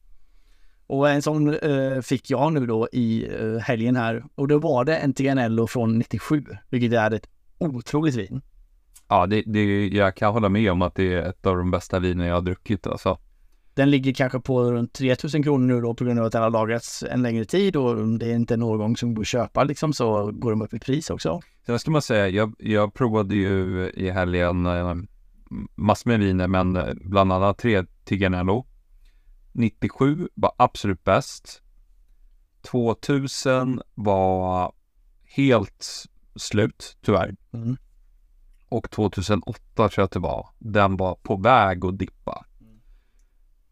Och 0.88 1.11
en 1.11 1.23
sån 1.23 1.54
eh, 1.54 2.00
fick 2.02 2.30
jag 2.30 2.52
nu 2.52 2.66
då 2.66 2.88
i 2.92 3.28
eh, 3.40 3.59
helgen 3.59 3.97
här 3.97 4.25
och 4.35 4.49
då 4.49 4.59
var 4.59 4.85
det 4.85 4.97
en 4.97 5.14
Tiganello 5.14 5.66
från 5.66 5.99
97, 5.99 6.45
vilket 6.68 6.92
är 6.92 7.11
ett 7.11 7.28
otroligt 7.59 8.14
vin. 8.14 8.40
Ja, 9.09 9.26
det, 9.26 9.42
det, 9.47 9.88
jag 9.88 10.16
kan 10.16 10.33
hålla 10.33 10.49
med 10.49 10.73
om 10.73 10.83
att 10.83 10.95
det 10.95 11.14
är 11.14 11.23
ett 11.23 11.47
av 11.47 11.57
de 11.57 11.71
bästa 11.71 11.99
viner 11.99 12.26
jag 12.26 12.35
har 12.35 12.42
druckit 12.42 12.87
alltså. 12.87 13.18
Den 13.75 13.90
ligger 13.90 14.12
kanske 14.12 14.40
på 14.40 14.73
runt 14.73 14.92
3000 14.92 15.42
kronor 15.42 15.75
nu 15.75 15.80
då 15.80 15.95
på 15.95 16.04
grund 16.04 16.21
av 16.21 16.26
att 16.26 16.33
den 16.33 16.42
har 16.42 16.50
lagrats 16.50 17.04
en 17.11 17.23
längre 17.23 17.45
tid 17.45 17.76
och 17.76 18.18
det 18.18 18.26
är 18.26 18.35
inte 18.35 18.54
en 18.54 18.62
årgång 18.62 18.97
som 18.97 19.14
går 19.14 19.23
att 19.23 19.28
köpa 19.28 19.64
liksom 19.64 19.92
så 19.92 20.33
går 20.33 20.50
de 20.50 20.62
upp 20.62 20.75
i 20.75 20.78
pris 20.78 21.11
också. 21.11 21.40
Sen 21.66 21.78
ska 21.78 21.90
man 21.90 22.02
säga, 22.02 22.28
jag, 22.28 22.54
jag 22.59 22.95
provade 22.95 23.35
ju 23.35 23.90
i 23.95 24.11
helgen 24.11 24.66
eh, 24.66 24.95
massor 25.75 26.11
med 26.11 26.21
viner, 26.21 26.49
men 26.49 26.76
eh, 26.76 26.95
bland 27.00 27.33
annat 27.33 27.59
tre 27.59 27.85
Tiganello. 28.04 28.66
97 29.52 30.28
var 30.35 30.52
absolut 30.57 31.05
bäst. 31.05 31.62
2000 32.62 33.83
var 33.95 34.73
helt 35.25 36.07
slut, 36.37 36.97
tyvärr. 37.02 37.37
Mm. 37.52 37.76
Och 38.69 38.90
2008 38.90 39.61
tror 39.76 39.90
jag 39.97 40.05
att 40.05 40.11
det 40.11 40.19
var. 40.19 40.49
Den 40.59 40.97
var 40.97 41.14
på 41.14 41.37
väg 41.37 41.85
att 41.85 41.99
dippa. 41.99 42.45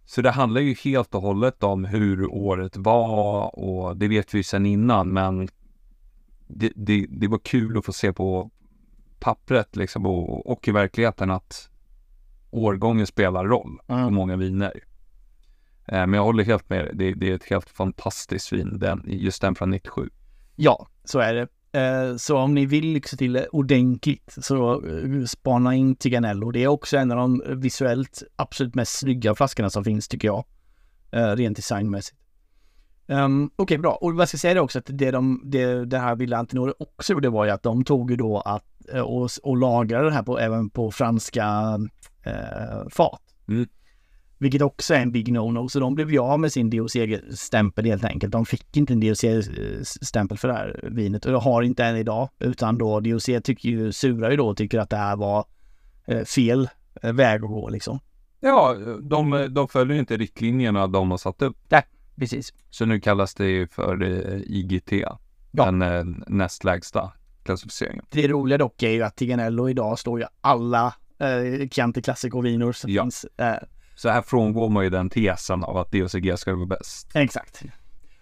Så 0.04 0.22
det 0.22 0.30
handlar 0.30 0.60
ju 0.60 0.74
helt 0.74 1.14
och 1.14 1.22
hållet 1.22 1.62
om 1.62 1.84
hur 1.84 2.26
året 2.26 2.76
var 2.76 3.58
och 3.58 3.96
det 3.96 4.08
vet 4.08 4.34
vi 4.34 4.42
sedan 4.42 4.66
innan 4.66 5.08
men 5.08 5.48
det, 6.46 6.72
det, 6.76 7.06
det 7.08 7.28
var 7.28 7.38
kul 7.38 7.78
att 7.78 7.84
få 7.84 7.92
se 7.92 8.12
på 8.12 8.50
pappret 9.18 9.76
liksom 9.76 10.06
och, 10.06 10.50
och 10.50 10.68
i 10.68 10.70
verkligheten 10.70 11.30
att 11.30 11.70
årgången 12.50 13.06
spelar 13.06 13.44
roll 13.44 13.78
på 13.86 13.92
Mm. 13.94 14.14
många 14.14 14.36
viner. 14.36 14.84
Eh, 15.88 15.98
Men 16.06 16.12
jag 16.12 16.24
håller 16.24 16.44
helt 16.44 16.68
med 16.70 16.90
det, 16.94 17.14
det 17.14 17.30
är 17.30 17.34
ett 17.34 17.44
helt 17.44 17.68
fantastiskt 17.70 18.52
vin, 18.52 18.78
den, 18.78 19.02
just 19.06 19.42
den 19.42 19.54
från 19.54 19.70
97. 19.70 20.08
Ja, 20.56 20.86
så 21.04 21.18
är 21.18 21.34
det. 21.34 21.48
Eh, 21.80 22.16
Så 22.16 22.38
om 22.38 22.54
ni 22.54 22.66
vill 22.66 22.86
lyxa 22.92 23.16
till 23.16 23.32
det 23.32 23.48
ordentligt 23.48 24.36
så 24.40 24.86
eh, 24.86 25.24
spana 25.24 25.74
in 25.74 25.96
Tiganello. 25.96 26.50
Det 26.50 26.62
är 26.64 26.68
också 26.68 26.96
en 26.96 27.10
av 27.12 27.16
de 27.16 27.42
visuellt 27.60 28.22
absolut 28.36 28.74
mest 28.74 28.98
snygga 28.98 29.34
flaskorna 29.34 29.70
som 29.70 29.84
finns 29.84 30.08
tycker 30.08 30.28
jag. 30.28 30.44
Rent 31.10 31.56
designmässigt. 31.56 32.18
Um, 33.08 33.50
Okej, 33.56 33.78
bra. 33.78 33.92
Och 33.92 34.12
vad 34.14 34.20
jag 34.20 34.28
ska 34.28 34.38
säga 34.38 34.54
det 34.54 34.60
också 34.60 34.78
att 34.78 34.86
det, 34.88 35.10
de, 35.10 35.40
det, 35.44 35.84
det 35.84 35.98
här 35.98 36.16
Villa 36.16 36.36
Antinori 36.36 36.72
också 36.78 37.12
gjorde 37.12 37.28
var 37.28 37.44
ju 37.44 37.50
att 37.50 37.62
de 37.62 37.84
tog 37.84 38.10
ju 38.10 38.16
då 38.16 38.40
att 38.40 38.64
och, 39.04 39.30
och 39.42 39.56
lagrade 39.56 40.04
det 40.04 40.12
här 40.14 40.22
på, 40.22 40.38
även 40.38 40.70
på 40.70 40.90
franska 40.90 41.78
eh, 42.22 42.88
fat. 42.90 43.22
Mm. 43.48 43.68
Vilket 44.38 44.62
också 44.62 44.94
är 44.94 45.00
en 45.00 45.12
big 45.12 45.28
no-no. 45.28 45.68
Så 45.68 45.80
de 45.80 45.94
blev 45.94 46.10
ju 46.10 46.18
av 46.18 46.40
med 46.40 46.52
sin 46.52 46.70
DOC-stämpel 46.70 47.84
helt 47.84 48.04
enkelt. 48.04 48.32
De 48.32 48.46
fick 48.46 48.76
inte 48.76 48.92
en 48.92 49.00
DOC-stämpel 49.00 50.38
för 50.38 50.48
det 50.48 50.54
här 50.54 50.80
vinet 50.92 51.24
och 51.26 51.42
har 51.42 51.62
inte 51.62 51.84
än 51.84 51.96
idag. 51.96 52.28
Utan 52.38 52.78
då 52.78 53.00
DOC 53.00 53.24
tycker 53.24 53.68
ju, 53.68 53.92
surar 53.92 54.30
ju 54.30 54.36
då 54.36 54.48
och 54.48 54.56
tycker 54.56 54.78
att 54.78 54.90
det 54.90 54.96
här 54.96 55.16
var 55.16 55.44
eh, 56.06 56.24
fel 56.24 56.68
eh, 57.02 57.12
väg 57.12 57.44
att 57.44 57.48
gå 57.50 57.68
liksom. 57.68 57.98
Ja, 58.40 58.76
de, 59.02 59.48
de 59.50 59.68
följer 59.68 59.98
inte 59.98 60.16
riktlinjerna 60.16 60.86
de 60.86 61.10
har 61.10 61.18
satt 61.18 61.42
upp. 61.42 61.56
Precis. 62.16 62.52
Så 62.70 62.84
nu 62.84 63.00
kallas 63.00 63.34
det 63.34 63.46
ju 63.46 63.68
för 63.68 64.02
eh, 64.02 64.40
IGT, 64.46 64.92
Ja. 64.92 65.18
den 65.50 66.24
näst 66.28 66.64
lägsta 66.64 67.12
klassificeringen. 67.44 68.04
Det 68.10 68.28
roliga 68.28 68.58
dock 68.58 68.82
är 68.82 68.90
ju 68.90 69.02
att 69.02 69.16
Tiganello 69.16 69.68
idag 69.68 69.98
står 69.98 70.20
ju 70.20 70.26
alla 70.40 70.94
eh, 71.18 71.68
Chianti 71.68 72.02
Classico-vinor 72.02 72.72
som 72.72 72.90
Ja. 72.90 73.02
finns. 73.02 73.26
Eh, 73.36 73.54
så 73.96 74.08
här 74.08 74.22
frångår 74.22 74.68
man 74.68 74.84
ju 74.84 74.90
den 74.90 75.10
tesen 75.10 75.64
av 75.64 75.76
att 75.76 75.92
DOCG 75.92 76.38
ska 76.38 76.54
vara 76.54 76.66
bäst. 76.66 77.10
Exakt. 77.14 77.62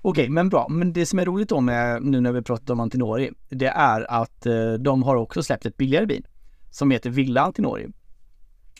Okej, 0.02 0.28
men 0.28 0.48
bra. 0.48 0.68
Men 0.68 0.92
det 0.92 1.06
som 1.06 1.18
är 1.18 1.24
roligt 1.24 1.48
då 1.48 1.60
med, 1.60 2.02
nu 2.02 2.20
när 2.20 2.32
vi 2.32 2.42
pratat 2.42 2.70
om 2.70 2.80
Antinori, 2.80 3.30
det 3.48 3.66
är 3.66 4.10
att 4.10 4.46
eh, 4.46 4.72
de 4.72 5.02
har 5.02 5.16
också 5.16 5.42
släppt 5.42 5.66
ett 5.66 5.76
billigare 5.76 6.06
vin 6.06 6.26
som 6.70 6.90
heter 6.90 7.10
Villa 7.10 7.40
Antinori. 7.40 7.86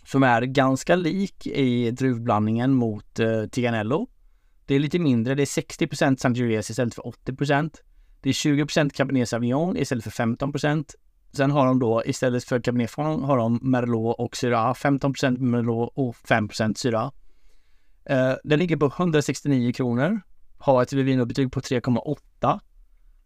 Som 0.04 0.22
är 0.22 0.42
ganska 0.42 0.96
lik 0.96 1.46
i 1.46 1.90
druvblandningen 1.90 2.74
mot 2.74 3.20
eh, 3.20 3.46
Tiganello. 3.46 4.08
Det 4.66 4.74
är 4.74 4.78
lite 4.78 4.98
mindre, 4.98 5.34
det 5.34 5.42
är 5.42 5.62
60% 5.62 6.16
Sangiovese 6.16 6.70
istället 6.70 6.94
för 6.94 7.02
80%. 7.02 7.74
Det 8.20 8.28
är 8.28 8.32
20% 8.32 8.90
Cabernet 8.90 9.28
Sauvignon 9.28 9.76
istället 9.76 10.04
för 10.04 10.10
15%. 10.10 10.90
Sen 11.36 11.50
har 11.50 11.66
de 11.66 11.78
då 11.78 12.02
istället 12.06 12.44
för 12.44 12.60
Cabernet 12.60 12.90
Franc 12.90 13.26
har 13.26 13.38
de 13.38 13.58
Merlot 13.62 14.16
och 14.18 14.36
Syrah, 14.36 14.74
15% 14.74 15.38
Merlot 15.38 15.92
och 15.94 16.16
5% 16.16 16.74
Syrah. 16.74 17.10
Eh, 18.04 18.32
den 18.44 18.58
ligger 18.58 18.76
på 18.76 18.86
169 18.86 19.72
kronor. 19.72 20.20
Har 20.58 20.82
ett 20.82 20.92
Vivino-betyg 20.92 21.52
på 21.52 21.60
3,8. 21.60 22.60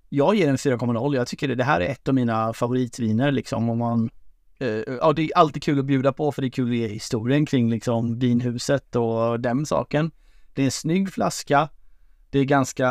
Jag 0.09 0.35
ger 0.35 0.47
den 0.47 0.57
4,0. 0.57 1.17
Jag 1.17 1.27
tycker 1.27 1.49
det, 1.49 1.55
det 1.55 1.65
här 1.65 1.81
är 1.81 1.89
ett 1.89 2.09
av 2.09 2.15
mina 2.15 2.53
favoritviner 2.53 3.33
liksom. 3.33 3.69
Om 3.69 3.79
man, 3.79 4.11
eh, 4.59 4.69
ja, 5.01 5.13
det 5.13 5.23
är 5.23 5.39
alltid 5.39 5.63
kul 5.63 5.79
att 5.79 5.85
bjuda 5.85 6.13
på 6.13 6.33
för 6.33 6.43
det 6.43 6.49
är 6.49 6.51
kul 6.51 6.71
att 6.71 6.77
ge 6.77 6.89
historien 6.89 7.47
kring 7.47 7.71
liksom 7.71 8.19
vinhuset 8.19 8.97
och 8.97 9.41
den 9.41 9.67
saken. 9.67 10.11
Det 10.55 10.63
är 10.63 10.65
en 10.65 10.71
snygg 10.71 11.13
flaska. 11.13 11.69
Det 12.31 12.39
är 12.39 12.45
ganska, 12.45 12.91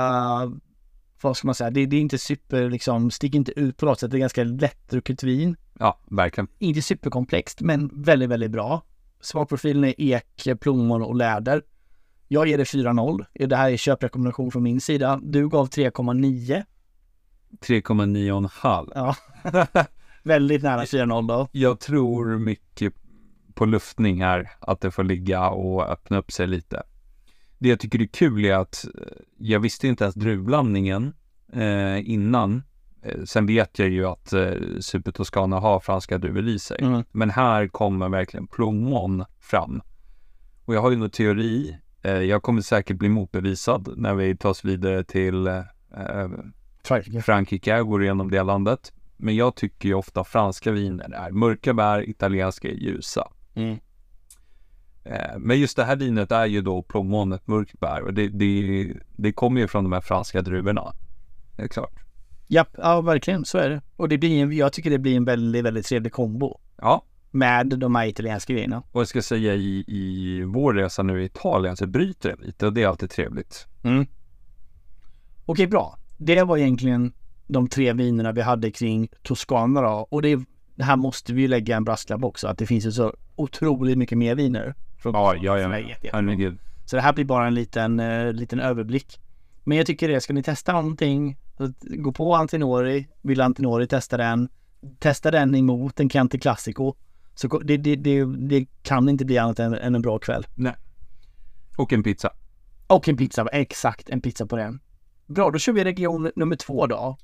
vad 1.21 1.37
ska 1.37 1.47
man 1.47 1.55
säga, 1.55 1.69
det, 1.69 1.85
det 1.85 1.97
är 1.97 2.01
inte 2.01 2.17
super 2.17 2.69
liksom, 2.69 3.11
sticker 3.11 3.37
inte 3.37 3.59
ut 3.59 3.77
på 3.77 3.85
något 3.85 3.99
sätt. 3.99 4.11
Det 4.11 4.17
är 4.17 4.19
ganska 4.19 4.43
lättdrucket 4.43 5.23
vin 5.23 5.55
Ja, 5.79 5.99
verkligen. 6.05 6.47
inte 6.59 6.81
superkomplext, 6.81 7.61
men 7.61 8.03
väldigt, 8.03 8.29
väldigt 8.29 8.51
bra. 8.51 8.81
Smakprofilen 9.21 9.83
är 9.83 9.93
ek, 9.97 10.47
plommon 10.59 11.01
och 11.01 11.15
läder. 11.15 11.61
Jag 12.27 12.47
ger 12.47 12.57
det 12.57 12.63
4-0. 12.63 13.25
Det 13.47 13.55
här 13.55 13.71
är 13.71 13.77
köprekommendation 13.77 14.51
från 14.51 14.63
min 14.63 14.81
sida. 14.81 15.19
Du 15.23 15.49
gav 15.49 15.69
3,9. 15.69 16.63
3,9,5. 17.61 18.91
Ja. 18.95 19.15
väldigt 20.23 20.63
nära 20.63 20.83
4-0 20.83 21.27
då. 21.27 21.47
Jag 21.51 21.79
tror 21.79 22.37
mycket 22.37 22.93
på 23.53 23.65
luftning 23.65 24.21
här, 24.21 24.51
att 24.59 24.81
det 24.81 24.91
får 24.91 25.03
ligga 25.03 25.49
och 25.49 25.91
öppna 25.91 26.17
upp 26.17 26.31
sig 26.31 26.47
lite. 26.47 26.83
Det 27.59 27.69
jag 27.69 27.79
tycker 27.79 28.01
är 28.01 28.05
kul 28.05 28.45
är 28.45 28.53
att 28.53 28.85
eh, 28.85 29.17
jag 29.37 29.59
visste 29.59 29.87
inte 29.87 30.03
ens 30.03 30.15
druvblandningen 30.15 31.13
eh, 31.53 32.09
innan. 32.09 32.63
Eh, 33.01 33.23
sen 33.23 33.45
vet 33.45 33.79
jag 33.79 33.89
ju 33.89 34.05
att 34.05 34.33
eh, 34.33 34.51
Super 34.79 35.11
Toscana 35.11 35.59
har 35.59 35.79
franska 35.79 36.17
druvor 36.17 36.47
i 36.47 36.59
sig. 36.59 36.77
Mm. 36.81 37.03
Men 37.11 37.29
här 37.29 37.67
kommer 37.67 38.09
verkligen 38.09 38.47
plommon 38.47 39.25
fram. 39.39 39.81
Och 40.65 40.75
jag 40.75 40.81
har 40.81 40.91
ju 40.91 41.03
en 41.03 41.09
teori. 41.09 41.77
Eh, 42.01 42.11
jag 42.11 42.43
kommer 42.43 42.61
säkert 42.61 42.97
bli 42.97 43.09
motbevisad 43.09 43.93
när 43.97 44.13
vi 44.13 44.37
tar 44.37 44.49
oss 44.49 44.65
vidare 44.65 45.03
till 45.03 45.47
eh, 45.47 45.61
Frankrike. 46.83 47.21
Frankrike 47.21 47.79
och 47.79 47.87
går 47.87 48.03
igenom 48.03 48.31
det 48.31 48.43
landet. 48.43 48.93
Men 49.17 49.35
jag 49.35 49.55
tycker 49.55 49.89
ju 49.89 49.95
ofta 49.95 50.23
franska 50.23 50.71
viner 50.71 51.13
är 51.13 51.31
mörka 51.31 51.73
bär, 51.73 52.09
italienska 52.09 52.67
är 52.67 52.73
ljusa. 52.73 53.27
Mm. 53.53 53.77
Eh, 55.07 55.37
Men 55.39 55.59
just 55.59 55.77
det 55.77 55.83
här 55.83 55.95
vinet 55.95 56.31
är 56.31 56.45
ju 56.45 56.61
då 56.61 56.81
plommonet 56.81 57.47
mörkt 57.47 57.79
bär 57.79 58.01
och 58.01 58.13
det, 58.13 58.27
det, 58.27 58.93
det 59.15 59.31
kommer 59.31 59.61
ju 59.61 59.67
från 59.67 59.83
de 59.83 59.93
här 59.93 60.01
franska 60.01 60.41
druvorna. 60.41 60.93
Det 61.55 61.63
är 61.63 61.67
klart. 61.67 61.99
Japp, 62.47 62.69
ja 62.77 63.01
verkligen 63.01 63.45
så 63.45 63.57
är 63.57 63.69
det. 63.69 63.81
Och 63.95 64.09
det 64.09 64.17
blir 64.17 64.43
en, 64.43 64.51
jag 64.57 64.73
tycker 64.73 64.89
det 64.89 64.99
blir 64.99 65.17
en 65.17 65.25
väldigt, 65.25 65.65
väldigt 65.65 65.85
trevlig 65.85 66.11
kombo 66.11 66.59
Ja, 66.77 67.03
med 67.31 67.67
de 67.67 67.95
här 67.95 68.07
italienska 68.07 68.53
grejerna. 68.53 68.83
och 68.91 69.01
jag 69.01 69.07
ska 69.07 69.21
säga 69.21 69.55
i, 69.55 69.83
i 69.87 70.43
vår 70.43 70.73
resa 70.73 71.03
nu 71.03 71.21
i 71.21 71.25
Italien 71.25 71.77
så 71.77 71.87
bryter 71.87 72.35
det 72.37 72.45
lite 72.45 72.65
och 72.67 72.73
det 72.73 72.83
är 72.83 72.87
alltid 72.87 73.09
trevligt. 73.09 73.67
Mm. 73.83 74.05
Okej, 75.45 75.67
bra. 75.67 75.97
Det 76.17 76.43
var 76.43 76.57
egentligen 76.57 77.13
de 77.47 77.67
tre 77.67 77.93
vinerna 77.93 78.31
vi 78.31 78.41
hade 78.41 78.71
kring 78.71 79.09
Toscana 79.23 79.81
då. 79.81 80.07
Och 80.09 80.21
det, 80.21 80.39
det 80.75 80.83
här 80.83 80.95
måste 80.95 81.33
vi 81.33 81.41
ju 81.41 81.47
lägga 81.47 81.77
en 81.77 81.83
brasklapp 81.83 82.23
också, 82.23 82.47
att 82.47 82.57
det 82.57 82.65
finns 82.65 82.85
ju 82.85 82.91
så 82.91 83.13
otroligt 83.35 83.97
mycket 83.97 84.17
mer 84.17 84.35
viner. 84.35 84.75
Från 84.97 85.13
Ja, 85.13 85.35
ja, 85.35 85.59
ja. 85.59 85.79
jätte-. 85.79 86.09
Herregud. 86.13 86.59
Så 86.85 86.95
det 86.95 87.01
här 87.01 87.13
blir 87.13 87.25
bara 87.25 87.47
en 87.47 87.53
liten, 87.53 87.99
eh, 87.99 88.33
liten 88.33 88.59
överblick. 88.59 89.19
Men 89.63 89.77
jag 89.77 89.85
tycker 89.87 90.07
det, 90.07 90.21
ska 90.21 90.33
ni 90.33 90.43
testa 90.43 90.73
någonting, 90.73 91.37
gå 91.81 92.11
på 92.11 92.35
Antinori, 92.35 93.07
vill 93.21 93.41
Antinori 93.41 93.87
testa 93.87 94.17
den, 94.17 94.49
testa 94.99 95.31
den 95.31 95.55
emot 95.55 95.99
en 95.99 96.09
Chianti 96.09 96.39
Classico. 96.39 96.93
Så 97.35 97.59
det, 97.59 97.77
det, 97.77 97.95
det, 97.95 98.25
det 98.25 98.65
kan 98.81 99.09
inte 99.09 99.25
bli 99.25 99.37
annat 99.37 99.59
än, 99.59 99.73
än 99.73 99.95
en 99.95 100.01
bra 100.01 100.19
kväll. 100.19 100.47
Och 101.77 101.93
en 101.93 102.03
pizza. 102.03 102.33
Och 102.87 103.07
en 103.09 103.17
pizza, 103.17 103.47
exakt 103.47 104.09
en 104.09 104.21
pizza 104.21 104.45
på 104.45 104.55
den. 104.55 104.79
Bra, 105.25 105.51
då 105.51 105.59
kör 105.59 105.73
vi 105.73 105.83
region 105.83 106.31
nummer 106.35 106.55
två 106.55 106.87
då. 106.87 107.17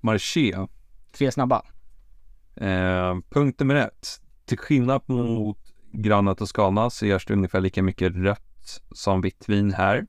Marché. 0.00 0.66
Tre 1.12 1.32
snabba. 1.32 1.62
Eh, 2.56 3.16
punkt 3.30 3.60
nummer 3.60 3.74
ett. 3.74 4.20
Till 4.44 4.58
skillnad 4.58 5.02
mot 5.06 5.67
Grana 5.92 6.34
Toscana 6.34 6.90
så 6.90 7.06
görs 7.06 7.26
det 7.26 7.34
ungefär 7.34 7.60
lika 7.60 7.82
mycket 7.82 8.12
rött 8.16 8.82
som 8.92 9.20
vitt 9.20 9.48
vin 9.48 9.72
här. 9.72 10.06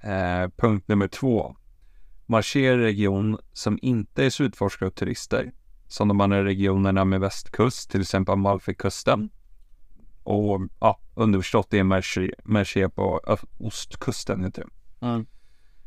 Eh, 0.00 0.50
punkt 0.56 0.88
nummer 0.88 1.08
två. 1.08 1.56
En 2.54 2.78
region 2.78 3.38
som 3.52 3.78
inte 3.82 4.24
är 4.24 4.30
så 4.30 4.44
utforskad 4.44 4.86
av 4.86 4.90
turister. 4.90 5.52
Som 5.86 6.08
de 6.08 6.20
andra 6.20 6.44
regionerna 6.44 7.04
med 7.04 7.20
västkust, 7.20 7.90
till 7.90 8.00
exempel 8.00 8.32
Amalfikusten. 8.32 9.30
Och 10.22 10.60
ja, 10.80 11.00
underförstått 11.14 11.70
det 11.70 11.78
är 11.78 11.84
Marché 12.44 12.88
på 12.88 13.20
ostkusten 13.58 14.44
heter 14.44 14.62
det. 14.62 15.06
Mm. 15.06 15.26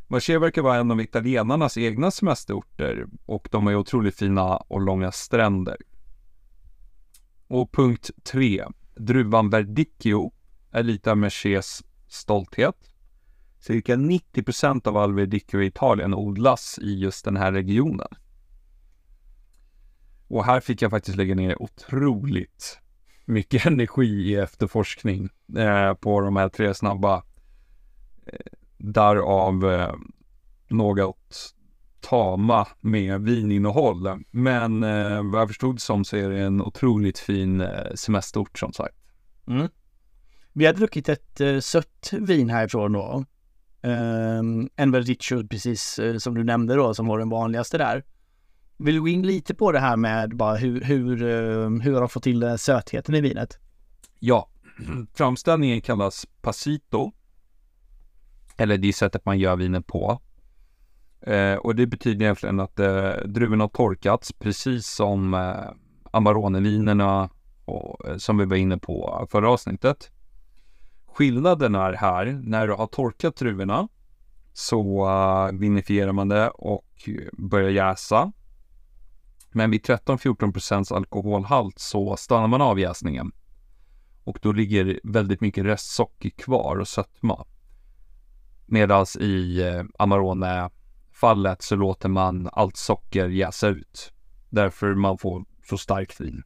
Marché 0.07 0.37
verkar 0.37 0.61
vara 0.61 0.77
en 0.77 0.91
av 0.91 1.01
italienarnas 1.01 1.77
egna 1.77 2.11
semesterorter 2.11 3.05
och 3.25 3.47
de 3.51 3.65
har 3.65 3.75
otroligt 3.75 4.15
fina 4.15 4.57
och 4.57 4.81
långa 4.81 5.11
stränder. 5.11 5.77
Och 7.47 7.71
punkt 7.71 8.11
tre. 8.23 8.65
Druvan 8.95 9.49
Verdicchio 9.49 10.31
är 10.71 10.83
lite 10.83 11.11
av 11.11 11.17
Mercés 11.17 11.83
stolthet. 12.07 12.91
Cirka 13.59 13.95
90 13.95 14.43
procent 14.43 14.87
av 14.87 14.97
all 14.97 15.13
Verdicchio 15.13 15.61
i 15.61 15.65
Italien 15.65 16.13
odlas 16.13 16.79
i 16.81 16.99
just 16.99 17.25
den 17.25 17.37
här 17.37 17.51
regionen. 17.51 18.07
Och 20.27 20.45
här 20.45 20.59
fick 20.59 20.81
jag 20.81 20.91
faktiskt 20.91 21.17
lägga 21.17 21.35
ner 21.35 21.61
otroligt 21.61 22.79
mycket 23.25 23.65
energi 23.65 24.31
i 24.31 24.35
efterforskning 24.35 25.29
eh, 25.57 25.93
på 25.93 26.21
de 26.21 26.35
här 26.35 26.49
tre 26.49 26.73
snabba. 26.73 27.23
Eh, 28.25 28.39
därav 28.77 29.71
eh, 29.71 29.93
något 30.67 31.54
tama 32.05 32.67
med 32.81 33.21
vininnehåll. 33.21 34.23
Men 34.31 34.83
eh, 34.83 35.23
vad 35.23 35.41
jag 35.41 35.47
förstod 35.47 35.81
som 35.81 36.05
så 36.05 36.17
är 36.17 36.29
det 36.29 36.39
en 36.39 36.61
otroligt 36.61 37.19
fin 37.19 37.61
eh, 37.61 37.93
semesterort 37.95 38.59
som 38.59 38.73
sagt. 38.73 38.95
Mm. 39.47 39.67
Vi 40.53 40.65
har 40.65 40.73
druckit 40.73 41.09
ett 41.09 41.41
uh, 41.41 41.59
sött 41.59 42.13
vin 42.19 42.49
härifrån 42.49 42.93
då. 42.93 43.25
Um, 43.81 44.69
en 44.75 44.91
Verdicchio 44.91 45.47
precis 45.47 45.99
eh, 45.99 46.17
som 46.17 46.35
du 46.35 46.43
nämnde 46.43 46.75
då 46.75 46.93
som 46.93 47.07
var 47.07 47.19
den 47.19 47.29
vanligaste 47.29 47.77
där. 47.77 48.03
Vill 48.77 48.95
du 48.95 49.01
gå 49.01 49.07
in 49.07 49.27
lite 49.27 49.55
på 49.55 49.71
det 49.71 49.79
här 49.79 49.97
med 49.97 50.35
bara 50.35 50.55
hur, 50.55 50.81
hur, 50.81 51.23
eh, 51.23 51.69
hur 51.69 51.93
har 51.93 51.99
de 51.99 52.09
fått 52.09 52.23
till 52.23 52.43
uh, 52.43 52.55
sötheten 52.55 53.15
i 53.15 53.21
vinet? 53.21 53.59
Ja, 54.19 54.49
framställningen 55.13 55.81
kallas 55.81 56.27
Pasito. 56.41 57.11
Eller 58.57 58.77
det 58.77 58.87
är 58.87 58.93
sättet 58.93 59.25
man 59.25 59.39
gör 59.39 59.55
vinet 59.55 59.87
på. 59.87 60.21
Eh, 61.25 61.55
och 61.55 61.75
det 61.75 61.87
betyder 61.87 62.25
egentligen 62.25 62.59
att 62.59 62.79
eh, 62.79 63.11
druvorna 63.25 63.63
har 63.63 63.69
torkats 63.69 64.33
precis 64.33 64.87
som 64.87 65.33
eh, 65.33 65.55
Amaronevinerna 66.11 67.29
och, 67.65 68.07
eh, 68.07 68.17
som 68.17 68.37
vi 68.37 68.45
var 68.45 68.57
inne 68.57 68.77
på 68.77 69.27
förra 69.31 69.49
avsnittet. 69.49 70.11
Skillnaden 71.07 71.75
är 71.75 71.93
här, 71.93 72.41
när 72.43 72.67
du 72.67 72.73
har 72.73 72.87
torkat 72.87 73.35
druvorna 73.35 73.87
så 74.53 75.07
uh, 75.09 75.59
vinifierar 75.59 76.11
man 76.11 76.27
det 76.27 76.49
och 76.49 77.09
börjar 77.33 77.69
jäsa. 77.69 78.31
Men 79.51 79.71
vid 79.71 79.81
13-14% 79.81 80.93
alkoholhalt 80.93 81.79
så 81.79 82.17
stannar 82.17 82.47
man 82.47 82.61
av 82.61 82.79
jäsningen. 82.79 83.31
Och 84.23 84.39
då 84.41 84.51
ligger 84.51 84.99
väldigt 85.03 85.41
mycket 85.41 85.65
restsocker 85.65 86.29
kvar 86.29 86.77
och 86.77 86.87
sötma. 86.87 87.45
Medan 88.65 89.05
i 89.19 89.61
eh, 89.61 89.83
Amarone 89.99 90.69
Amarone-fallet 91.15 91.61
så 91.61 91.75
låter 91.75 92.09
man 92.09 92.49
allt 92.51 92.77
socker 92.77 93.27
jäsa 93.27 93.67
ut. 93.67 94.11
Därför 94.49 94.95
man 94.95 95.17
får 95.17 95.45
så 95.69 95.77
starkt 95.77 96.21
vin. 96.21 96.43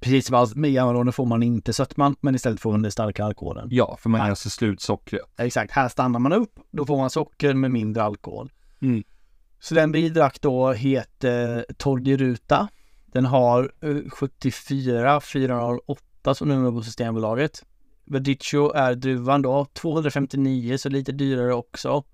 Precis 0.00 0.26
som 0.26 0.36
allt 0.36 0.56
med 0.56 0.82
Amarone 0.82 1.12
får 1.12 1.26
man 1.26 1.42
inte 1.42 1.72
sötman 1.72 2.16
men 2.20 2.34
istället 2.34 2.60
får 2.60 2.70
man 2.70 2.82
den 2.82 2.92
starka 2.92 3.24
alkoholen. 3.24 3.68
Ja, 3.70 3.96
för 4.00 4.10
man 4.10 4.28
jäser 4.28 4.50
slut 4.50 4.80
sockret. 4.80 5.22
Exakt, 5.38 5.72
här 5.72 5.88
stannar 5.88 6.18
man 6.18 6.32
upp, 6.32 6.58
då 6.70 6.86
får 6.86 6.96
man 6.96 7.10
socker 7.10 7.54
med 7.54 7.70
mindre 7.70 8.02
alkohol. 8.02 8.50
Mm. 8.82 9.02
Så 9.60 9.74
den 9.74 9.92
vi 9.92 10.08
drack 10.08 10.40
då 10.40 10.72
heter 10.72 11.66
Torgeruta. 11.78 12.68
Den 13.12 13.24
har 13.24 13.72
eh, 13.80 14.10
74 14.10 15.20
408 15.20 16.34
som 16.34 16.48
nummer 16.48 16.70
på 16.70 16.82
Systembolaget. 16.82 17.64
Verdicchio 18.04 18.72
är 18.72 18.94
druvan 18.94 19.42
då, 19.42 19.66
259 19.72 20.76
så 20.78 20.88
lite 20.88 21.12
dyrare 21.12 21.54
också. 21.54 22.04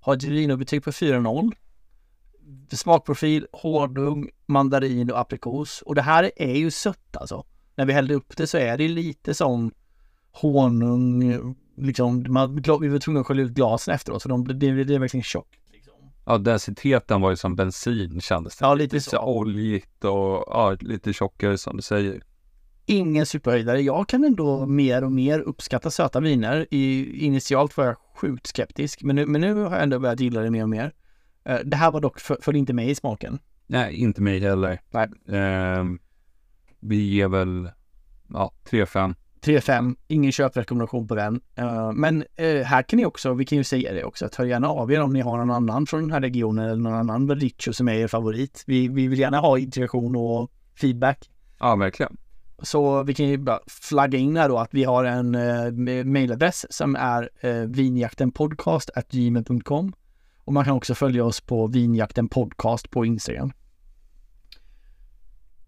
Har 0.00 0.14
ett 0.14 0.22
Gino-betyg 0.22 0.84
på 0.84 0.90
4,0. 0.90 1.52
Smakprofil, 2.72 3.46
honung, 3.52 4.28
mandarin 4.46 5.10
och 5.10 5.20
aprikos. 5.20 5.82
Och 5.82 5.94
det 5.94 6.02
här 6.02 6.30
är 6.36 6.54
ju 6.54 6.70
sött 6.70 7.16
alltså. 7.16 7.46
När 7.74 7.86
vi 7.86 7.92
hällde 7.92 8.14
upp 8.14 8.36
det 8.36 8.46
så 8.46 8.58
är 8.58 8.78
det 8.78 8.88
lite 8.88 9.34
som 9.34 9.72
honung, 10.32 11.56
liksom, 11.76 12.24
man, 12.28 12.54
vi 12.80 12.88
var 12.88 12.98
tvungna 12.98 13.20
att 13.20 13.26
skölja 13.26 13.44
ut 13.44 13.52
glasen 13.52 13.94
efteråt 13.94 14.22
så 14.22 14.28
de, 14.28 14.44
det 14.44 14.66
är 14.66 14.98
verkligen 14.98 15.24
tjockt. 15.24 15.58
Liksom. 15.72 15.92
Ja, 16.26 16.38
densiteten 16.38 17.20
var 17.20 17.30
ju 17.30 17.36
som 17.36 17.56
bensin 17.56 18.20
kändes 18.20 18.56
det. 18.56 18.64
Ja, 18.64 18.74
lite 18.74 18.96
Lite 18.96 19.10
så. 19.10 19.18
oljigt 19.18 20.04
och 20.04 20.44
ja, 20.46 20.76
lite 20.80 21.12
tjockare 21.12 21.58
som 21.58 21.76
du 21.76 21.82
säger. 21.82 22.22
Ingen 22.90 23.26
superhöjdare. 23.26 23.80
Jag 23.80 24.08
kan 24.08 24.24
ändå 24.24 24.66
mer 24.66 25.04
och 25.04 25.12
mer 25.12 25.40
uppskatta 25.40 25.90
söta 25.90 26.20
viner. 26.20 26.66
I, 26.70 27.12
initialt 27.26 27.76
var 27.76 27.84
jag 27.84 27.96
sjukt 28.16 28.46
skeptisk, 28.46 29.02
men 29.02 29.16
nu, 29.16 29.26
men 29.26 29.40
nu 29.40 29.54
har 29.54 29.70
jag 29.72 29.82
ändå 29.82 29.98
börjat 29.98 30.20
gilla 30.20 30.40
det 30.40 30.50
mer 30.50 30.62
och 30.62 30.68
mer. 30.68 30.92
Eh, 31.44 31.58
Det 31.64 31.76
här 31.76 31.90
var 31.90 32.00
dock, 32.00 32.20
för, 32.20 32.38
föll 32.42 32.56
inte 32.56 32.72
med 32.72 32.88
i 32.90 32.94
smaken. 32.94 33.38
Nej, 33.66 33.94
inte 33.94 34.22
mig 34.22 34.38
heller. 34.40 34.80
Nej. 34.90 35.08
Ehm, 35.28 35.98
vi 36.80 36.96
ger 36.96 37.28
väl 37.28 37.70
ja, 38.32 38.52
3-5. 38.70 39.14
3-5, 39.40 39.96
ingen 40.08 40.32
köprekommendation 40.32 41.08
på 41.08 41.14
den. 41.14 41.40
Eh, 41.54 41.92
Men 41.92 42.24
eh, 42.36 42.62
här 42.62 42.82
kan 42.82 42.96
ni 42.96 43.06
också, 43.06 43.34
vi 43.34 43.44
kan 43.44 43.58
ju 43.58 43.64
säga 43.64 43.92
det 43.92 44.04
också, 44.04 44.26
att 44.26 44.34
hör 44.34 44.44
gärna 44.44 44.68
av 44.68 44.92
er 44.92 45.00
om 45.02 45.12
ni 45.12 45.20
har 45.20 45.38
någon 45.38 45.50
annan 45.50 45.86
från 45.86 46.00
den 46.00 46.10
här 46.10 46.20
regionen 46.20 46.64
eller 46.64 46.82
någon 46.82 46.94
annan 46.94 47.26
Verdicchio 47.26 47.72
som 47.72 47.88
är 47.88 47.94
er 47.94 48.06
favorit. 48.08 48.64
Vi, 48.66 48.88
vi 48.88 49.06
vill 49.08 49.18
gärna 49.18 49.38
ha 49.40 49.58
interaktion 49.58 50.16
och 50.16 50.50
feedback. 50.80 51.30
Ja, 51.58 51.76
verkligen. 51.76 52.16
Så 52.62 53.02
vi 53.02 53.14
kan 53.14 53.28
ju 53.28 53.38
bara 53.38 53.60
flagga 53.66 54.18
in 54.18 54.36
här 54.36 54.48
då 54.48 54.58
att 54.58 54.74
vi 54.74 54.84
har 54.84 55.04
en 55.04 55.34
eh, 55.34 56.04
mailadress 56.04 56.66
som 56.70 56.96
är 56.96 57.30
eh, 57.40 57.54
vinjaktenpodcast.gmail.com 57.54 59.92
och 60.44 60.52
man 60.52 60.64
kan 60.64 60.74
också 60.74 60.94
följa 60.94 61.24
oss 61.24 61.40
på 61.40 61.66
vinjakten 61.66 62.28
podcast 62.28 62.90
på 62.90 63.04
Instagram. 63.04 63.52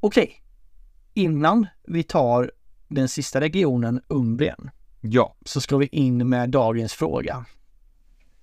Okej, 0.01 0.43
innan 1.15 1.67
vi 1.87 2.03
tar 2.03 2.53
den 2.89 3.09
sista 3.09 3.41
regionen, 3.41 4.01
Umbrien, 4.09 4.71
Ja, 5.01 5.37
så 5.45 5.61
ska 5.61 5.77
vi 5.77 5.87
in 5.87 6.29
med 6.29 6.51
dagens 6.51 6.93
fråga. 6.93 7.45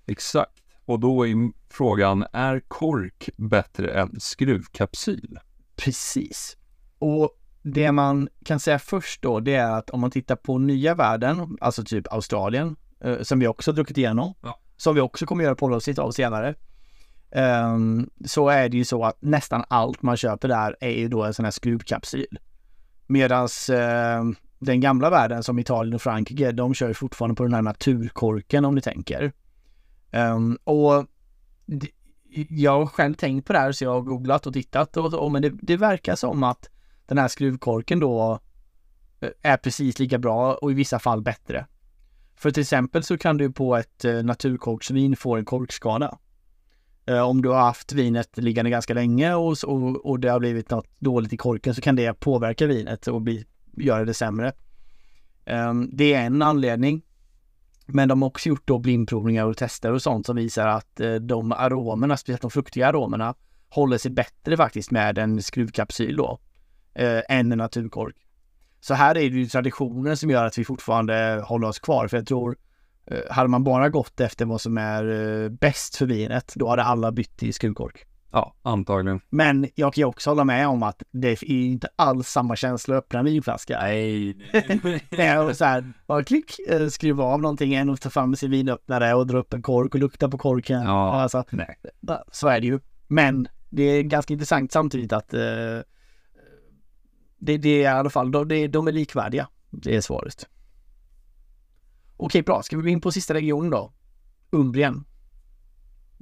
exakt. 0.05 0.51
Och 0.85 0.99
då 0.99 1.27
är 1.27 1.51
frågan, 1.69 2.25
är 2.33 2.59
kork 2.59 3.29
bättre 3.37 4.01
än 4.01 4.19
skruvkapsyl? 4.19 5.39
Precis. 5.75 6.57
Och 6.99 7.36
det 7.73 7.91
man 7.91 8.29
kan 8.45 8.59
säga 8.59 8.79
först 8.79 9.21
då, 9.21 9.39
det 9.39 9.55
är 9.55 9.71
att 9.71 9.89
om 9.89 9.99
man 9.99 10.11
tittar 10.11 10.35
på 10.35 10.57
nya 10.57 10.95
världen, 10.95 11.57
alltså 11.61 11.83
typ 11.83 12.13
Australien, 12.13 12.75
eh, 12.99 13.21
som 13.21 13.39
vi 13.39 13.47
också 13.47 13.71
druckit 13.71 13.97
igenom, 13.97 14.33
Ja. 14.41 14.59
som 14.77 14.95
vi 14.95 15.01
också 15.01 15.25
kommer 15.25 15.43
göra 15.43 15.55
poddavsnitt 15.55 15.99
av 15.99 16.11
senare, 16.11 16.55
ehm, 17.31 18.09
så 18.25 18.49
är 18.49 18.69
det 18.69 18.77
ju 18.77 18.85
så 18.85 19.03
att 19.03 19.21
nästan 19.21 19.63
allt 19.67 20.01
man 20.01 20.17
köper 20.17 20.47
där 20.47 20.75
är 20.79 20.89
ju 20.89 21.07
då 21.07 21.23
en 21.23 21.33
sån 21.33 21.45
här 21.45 21.51
skruvkapsyl. 21.51 22.39
Medans 23.07 23.69
eh, 23.69 24.23
den 24.59 24.81
gamla 24.81 25.09
världen 25.09 25.43
som 25.43 25.59
Italien 25.59 25.95
och 25.95 26.01
Frankrike, 26.01 26.51
de 26.51 26.73
kör 26.73 26.87
ju 26.87 26.93
fortfarande 26.93 27.35
på 27.35 27.43
den 27.43 27.53
här 27.53 27.61
naturkorken 27.61 28.65
om 28.65 28.75
ni 28.75 28.81
tänker. 28.81 29.31
Ehm, 30.11 30.57
och 30.63 31.05
det, 31.65 31.87
jag 32.49 32.79
har 32.79 32.85
själv 32.85 33.13
tänkt 33.13 33.47
på 33.47 33.53
det 33.53 33.59
här 33.59 33.71
så 33.71 33.83
jag 33.83 33.91
har 33.91 34.01
googlat 34.01 34.47
och 34.47 34.53
tittat 34.53 34.97
och, 34.97 35.13
och 35.13 35.31
men 35.31 35.41
det, 35.41 35.51
det 35.61 35.77
verkar 35.77 36.15
som 36.15 36.43
att 36.43 36.69
den 37.07 37.17
här 37.17 37.27
skruvkorken 37.27 37.99
då 37.99 38.39
eh, 39.19 39.29
är 39.41 39.57
precis 39.57 39.99
lika 39.99 40.17
bra 40.17 40.53
och 40.53 40.71
i 40.71 40.73
vissa 40.73 40.99
fall 40.99 41.21
bättre. 41.21 41.65
För 42.35 42.51
till 42.51 42.61
exempel 42.61 43.03
så 43.03 43.17
kan 43.17 43.37
du 43.37 43.51
på 43.51 43.75
ett 43.75 44.05
eh, 44.05 44.23
naturkorksvin 44.23 45.15
få 45.15 45.35
en 45.35 45.45
korkskada. 45.45 46.17
Eh, 47.05 47.21
om 47.21 47.41
du 47.41 47.49
har 47.49 47.59
haft 47.59 47.93
vinet 47.93 48.37
liggande 48.37 48.71
ganska 48.71 48.93
länge 48.93 49.33
och, 49.33 49.57
och, 49.63 50.05
och 50.05 50.19
det 50.19 50.29
har 50.29 50.39
blivit 50.39 50.69
något 50.69 50.87
dåligt 50.99 51.33
i 51.33 51.37
korken 51.37 51.75
så 51.75 51.81
kan 51.81 51.95
det 51.95 52.13
påverka 52.13 52.65
vinet 52.65 53.07
och 53.07 53.21
bli, 53.21 53.45
göra 53.77 54.05
det 54.05 54.13
sämre. 54.13 54.53
Ehm, 55.45 55.89
det 55.93 56.13
är 56.13 56.25
en 56.25 56.41
anledning. 56.41 57.01
Men 57.85 58.07
de 58.07 58.21
har 58.21 58.29
också 58.29 58.49
gjort 58.49 58.67
då 58.67 58.79
blindprovningar 58.79 59.45
och 59.45 59.57
tester 59.57 59.93
och 59.93 60.01
sånt 60.01 60.25
som 60.25 60.35
visar 60.35 60.67
att 60.67 61.01
de 61.21 61.51
aromerna, 61.51 62.17
speciellt 62.17 62.41
de 62.41 62.51
fruktiga 62.51 62.87
aromerna, 62.87 63.35
håller 63.69 63.97
sig 63.97 64.11
bättre 64.11 64.57
faktiskt 64.57 64.91
med 64.91 65.17
en 65.17 65.43
skruvkapsyl 65.43 66.15
då, 66.15 66.39
eh, 66.97 67.21
än 67.29 67.51
en 67.51 67.57
naturkork. 67.57 68.15
Så 68.79 68.93
här 68.93 69.17
är 69.17 69.29
det 69.29 69.37
ju 69.37 69.45
traditionen 69.45 70.17
som 70.17 70.29
gör 70.29 70.45
att 70.45 70.57
vi 70.57 70.65
fortfarande 70.65 71.43
håller 71.45 71.67
oss 71.67 71.79
kvar, 71.79 72.07
för 72.07 72.17
jag 72.17 72.27
tror 72.27 72.57
eh, 73.05 73.19
hade 73.29 73.49
man 73.49 73.63
bara 73.63 73.89
gått 73.89 74.19
efter 74.19 74.45
vad 74.45 74.61
som 74.61 74.77
är 74.77 75.03
eh, 75.43 75.49
bäst 75.49 75.95
för 75.95 76.05
vinet, 76.05 76.53
då 76.55 76.69
hade 76.69 76.83
alla 76.83 77.11
bytt 77.11 77.37
till 77.37 77.53
skruvkork. 77.53 78.05
Ja, 78.31 78.55
antagligen. 78.61 79.21
Men 79.29 79.67
jag 79.75 79.93
kan 79.93 80.01
ju 80.01 80.05
också 80.05 80.29
hålla 80.29 80.43
med 80.43 80.67
om 80.67 80.83
att 80.83 81.03
det 81.11 81.27
är 81.27 81.51
inte 81.51 81.87
alls 81.95 82.27
samma 82.27 82.55
känsla 82.55 82.97
att 82.97 83.03
öppna 83.03 83.19
en 83.19 83.25
vinflaska. 83.25 83.79
Nej. 83.81 84.33
Det 85.09 85.21
är 85.21 85.53
så 85.53 85.65
här, 85.65 85.93
bara 86.07 86.23
klick, 86.23 86.59
eh, 86.69 86.87
skruva 86.87 87.23
av 87.23 87.41
någonting 87.41 87.73
än 87.73 87.89
att 87.89 88.01
ta 88.01 88.09
fram 88.09 88.35
sin 88.35 88.51
vinöppnare 88.51 89.13
och 89.13 89.27
dra 89.27 89.37
upp 89.37 89.53
en 89.53 89.61
kork 89.61 89.93
och 89.93 89.99
lukta 89.99 90.29
på 90.29 90.37
korken. 90.37 90.81
Ja. 90.81 91.13
Alltså, 91.13 91.43
Nej. 91.49 91.79
så 92.31 92.47
är 92.47 92.61
det 92.61 92.67
ju. 92.67 92.79
Men 93.07 93.47
det 93.69 93.83
är 93.83 94.01
ganska 94.01 94.33
intressant 94.33 94.71
samtidigt 94.71 95.13
att 95.13 95.33
eh, 95.33 95.41
det, 97.37 97.57
det 97.57 97.69
är 97.69 97.81
i 97.81 97.85
alla 97.99 98.09
fall, 98.09 98.31
de, 98.31 98.47
det- 98.47 98.67
de 98.67 98.87
är 98.87 98.91
likvärdiga. 98.91 99.49
Det 99.69 99.95
är 99.95 100.01
svaret. 100.01 100.47
Okej, 102.17 102.41
bra. 102.43 102.63
Ska 102.63 102.77
vi 102.77 102.81
gå 102.83 102.89
in 102.89 103.01
på 103.01 103.11
sista 103.11 103.33
regionen 103.33 103.69
då? 103.71 103.93
Umbrien. 104.51 105.05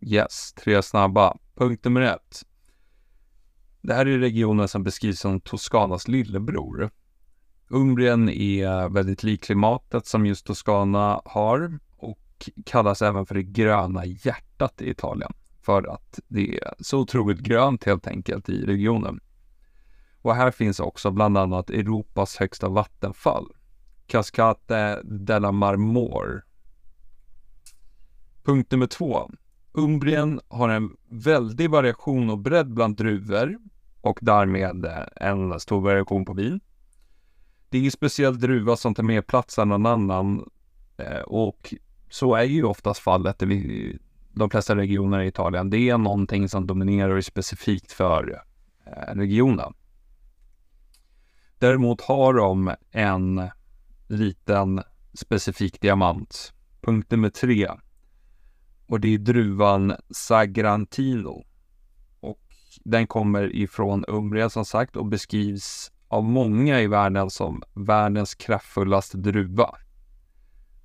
Yes, 0.01 0.53
tre 0.53 0.83
snabba. 0.83 1.37
Punkt 1.55 1.83
nummer 1.85 2.01
ett. 2.01 2.43
Det 3.81 3.93
här 3.93 4.05
är 4.05 4.17
regionen 4.19 4.67
som 4.67 4.83
beskrivs 4.83 5.19
som 5.19 5.39
Toscanas 5.41 6.07
lillebror. 6.07 6.89
Umbrien 7.69 8.29
är 8.29 8.89
väldigt 8.89 9.23
lik 9.23 9.43
klimatet 9.43 10.05
som 10.05 10.25
just 10.25 10.45
Toscana 10.45 11.21
har 11.25 11.79
och 11.97 12.49
kallas 12.65 13.01
även 13.01 13.25
för 13.25 13.35
det 13.35 13.43
gröna 13.43 14.05
hjärtat 14.05 14.81
i 14.81 14.89
Italien 14.89 15.33
för 15.61 15.93
att 15.93 16.19
det 16.27 16.57
är 16.57 16.73
så 16.79 16.99
otroligt 16.99 17.39
grönt 17.39 17.83
helt 17.83 18.07
enkelt 18.07 18.49
i 18.49 18.65
regionen. 18.65 19.19
Och 20.25 20.35
här 20.35 20.51
finns 20.51 20.79
också 20.79 21.11
bland 21.11 21.37
annat 21.37 21.69
Europas 21.69 22.37
högsta 22.37 22.69
vattenfall, 22.69 23.47
Cascate 24.07 25.01
della 25.03 25.51
Marmor. 25.51 26.45
Punkt 28.43 28.71
nummer 28.71 28.87
två. 28.87 29.31
Umbrien 29.73 30.39
har 30.47 30.69
en 30.69 30.95
väldig 31.09 31.69
variation 31.69 32.29
och 32.29 32.37
bredd 32.37 32.73
bland 32.73 32.95
druvor 32.95 33.57
och 34.01 34.19
därmed 34.21 34.85
en 35.15 35.59
stor 35.59 35.81
variation 35.81 36.25
på 36.25 36.33
vin. 36.33 36.59
Det 37.69 37.77
är 37.77 37.81
ju 37.81 37.91
speciell 37.91 38.39
druva 38.39 38.75
som 38.75 38.95
tar 38.95 39.03
mer 39.03 39.21
plats 39.21 39.59
än 39.59 39.69
någon 39.69 39.85
annan 39.85 40.49
eh, 40.97 41.21
och 41.21 41.73
så 42.09 42.35
är 42.35 42.43
ju 42.43 42.63
oftast 42.63 42.99
fallet 42.99 43.43
i 43.43 43.97
de 44.33 44.49
flesta 44.49 44.75
regioner 44.75 45.19
i 45.19 45.27
Italien. 45.27 45.69
Det 45.69 45.89
är 45.89 45.97
någonting 45.97 46.49
som 46.49 46.67
dominerar 46.67 47.21
specifikt 47.21 47.91
för 47.91 48.41
eh, 48.85 49.15
regionen. 49.15 49.73
Däremot 51.65 52.01
har 52.01 52.33
de 52.33 52.75
en 52.91 53.49
liten 54.07 54.81
specifik 55.13 55.81
diamant. 55.81 56.53
Punkt 56.81 57.11
nummer 57.11 57.29
tre. 57.29 57.69
Och 58.87 58.99
det 58.99 59.13
är 59.13 59.17
druvan 59.17 59.95
Sagrantino. 60.09 61.45
Och 62.19 62.43
den 62.83 63.07
kommer 63.07 63.55
ifrån 63.55 64.05
Umbria 64.07 64.49
som 64.49 64.65
sagt 64.65 64.95
och 64.95 65.05
beskrivs 65.05 65.91
av 66.07 66.23
många 66.23 66.81
i 66.81 66.87
världen 66.87 67.29
som 67.29 67.63
världens 67.73 68.35
kraftfullaste 68.35 69.17
druva. 69.17 69.75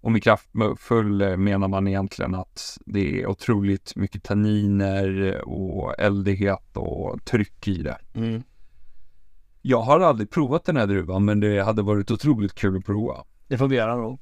Och 0.01 0.13
med 0.13 0.23
kraftfull 0.23 1.37
menar 1.37 1.69
man 1.69 1.89
egentligen 1.89 2.35
att 2.35 2.79
det 2.87 3.23
är 3.23 3.27
otroligt 3.27 3.97
mycket 3.97 4.23
tanniner 4.23 5.41
och 5.49 5.99
eldighet 5.99 6.77
och 6.77 7.25
tryck 7.25 7.69
i 7.69 7.83
det. 7.83 7.99
Mm. 8.15 8.43
Jag 9.63 9.81
har 9.81 10.01
aldrig 10.01 10.31
provat 10.31 10.65
den 10.65 10.77
här 10.77 10.87
druvan 10.87 11.25
men 11.25 11.41
det 11.41 11.63
hade 11.63 11.83
varit 11.83 12.11
otroligt 12.11 12.55
kul 12.55 12.77
att 12.77 12.85
prova. 12.85 13.25
Det 13.49 13.59
får 13.59 13.69
vi 13.69 13.77
göra 13.77 13.97
då. 13.97 14.19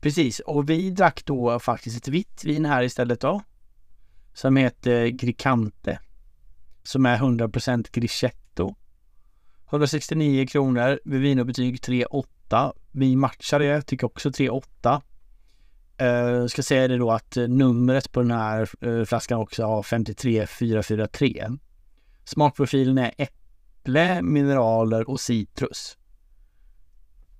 Precis, 0.00 0.40
och 0.40 0.70
vi 0.70 0.90
drack 0.90 1.24
då 1.24 1.58
faktiskt 1.58 1.96
ett 1.96 2.08
vitt 2.08 2.44
vin 2.44 2.64
här 2.64 2.82
istället 2.82 3.20
då. 3.20 3.42
Som 4.34 4.56
heter 4.56 5.06
Gricante. 5.06 5.98
Som 6.82 7.06
är 7.06 7.18
100% 7.18 7.86
Grichetto. 7.92 8.74
169 9.70 10.46
kronor 10.46 11.00
vid 11.04 11.20
vinobetyg 11.20 11.76
3,8. 11.76 12.72
Vi 12.92 13.16
matchar 13.16 13.58
det, 13.58 13.82
tycker 13.82 14.06
också 14.06 14.28
3,8. 14.28 15.00
Uh, 16.02 16.08
eh, 16.08 16.46
ska 16.46 16.62
säga 16.62 16.88
det 16.88 16.96
då 16.96 17.10
att 17.10 17.36
eh, 17.36 17.48
numret 17.48 18.12
på 18.12 18.20
den 18.20 18.30
här 18.30 18.68
eh, 18.80 19.04
flaskan 19.04 19.38
också 19.38 19.64
har 19.64 19.82
53443. 19.82 21.50
Smakprofilen 22.24 22.98
är 22.98 23.12
äpple, 23.86 24.22
mineraler 24.22 25.10
och 25.10 25.20
citrus. 25.20 25.98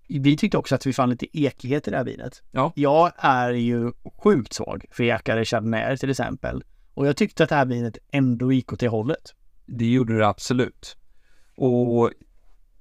Vi 0.09 0.37
tyckte 0.37 0.59
också 0.59 0.75
att 0.75 0.87
vi 0.87 0.93
fann 0.93 1.11
lite 1.11 1.39
ekighet 1.39 1.89
i 1.89 1.91
det 1.91 1.97
här 1.97 2.05
vinet. 2.05 2.43
Ja. 2.51 2.73
Jag 2.75 3.13
är 3.17 3.51
ju 3.51 3.93
sjukt 4.23 4.53
svag 4.53 4.85
för 4.91 5.05
ekare 5.05 5.45
chardonnay 5.45 5.97
till 5.97 6.11
exempel. 6.11 6.65
Och 6.95 7.07
jag 7.07 7.17
tyckte 7.17 7.43
att 7.43 7.49
det 7.49 7.55
här 7.55 7.67
vinet 7.67 7.99
ändå 8.11 8.53
gick 8.53 8.73
åt 8.73 8.81
det 8.81 8.89
hållet. 8.89 9.35
Det 9.67 9.87
gjorde 9.87 10.19
det 10.19 10.29
absolut. 10.29 10.97
Och 11.57 12.11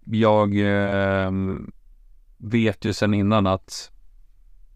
jag 0.05 0.57
eh, 0.59 1.31
vet 2.37 2.85
ju 2.85 2.93
sedan 2.93 3.13
innan 3.13 3.47
att 3.47 3.91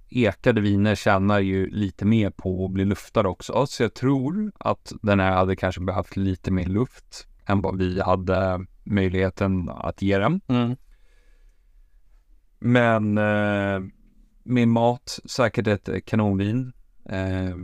ekade 0.10 0.62
viner 0.62 0.96
tjänar 0.96 1.40
ju 1.40 1.70
lite 1.70 2.06
mer 2.06 2.30
på 2.30 2.66
att 2.66 2.72
bli 2.72 2.86
luftade 2.86 3.30
också. 3.30 3.66
Så 3.66 3.84
jag 3.84 3.94
tror 3.94 4.52
att 4.58 4.94
den 5.02 5.20
här 5.20 5.32
hade 5.32 5.56
kanske 5.56 5.82
behövt 5.82 6.18
lite 6.18 6.52
mer 6.52 6.66
luft 6.66 7.28
än 7.50 7.62
vad 7.62 7.78
vi 7.78 8.02
hade 8.02 8.66
möjligheten 8.90 9.70
att 9.70 10.02
ge 10.02 10.18
den. 10.18 10.42
Men 12.60 13.18
eh, 13.18 13.82
med 14.44 14.68
mat 14.68 15.20
säkert 15.26 15.68
ett 15.68 16.06
kanonvin. 16.06 16.74
Eh, 17.10 17.56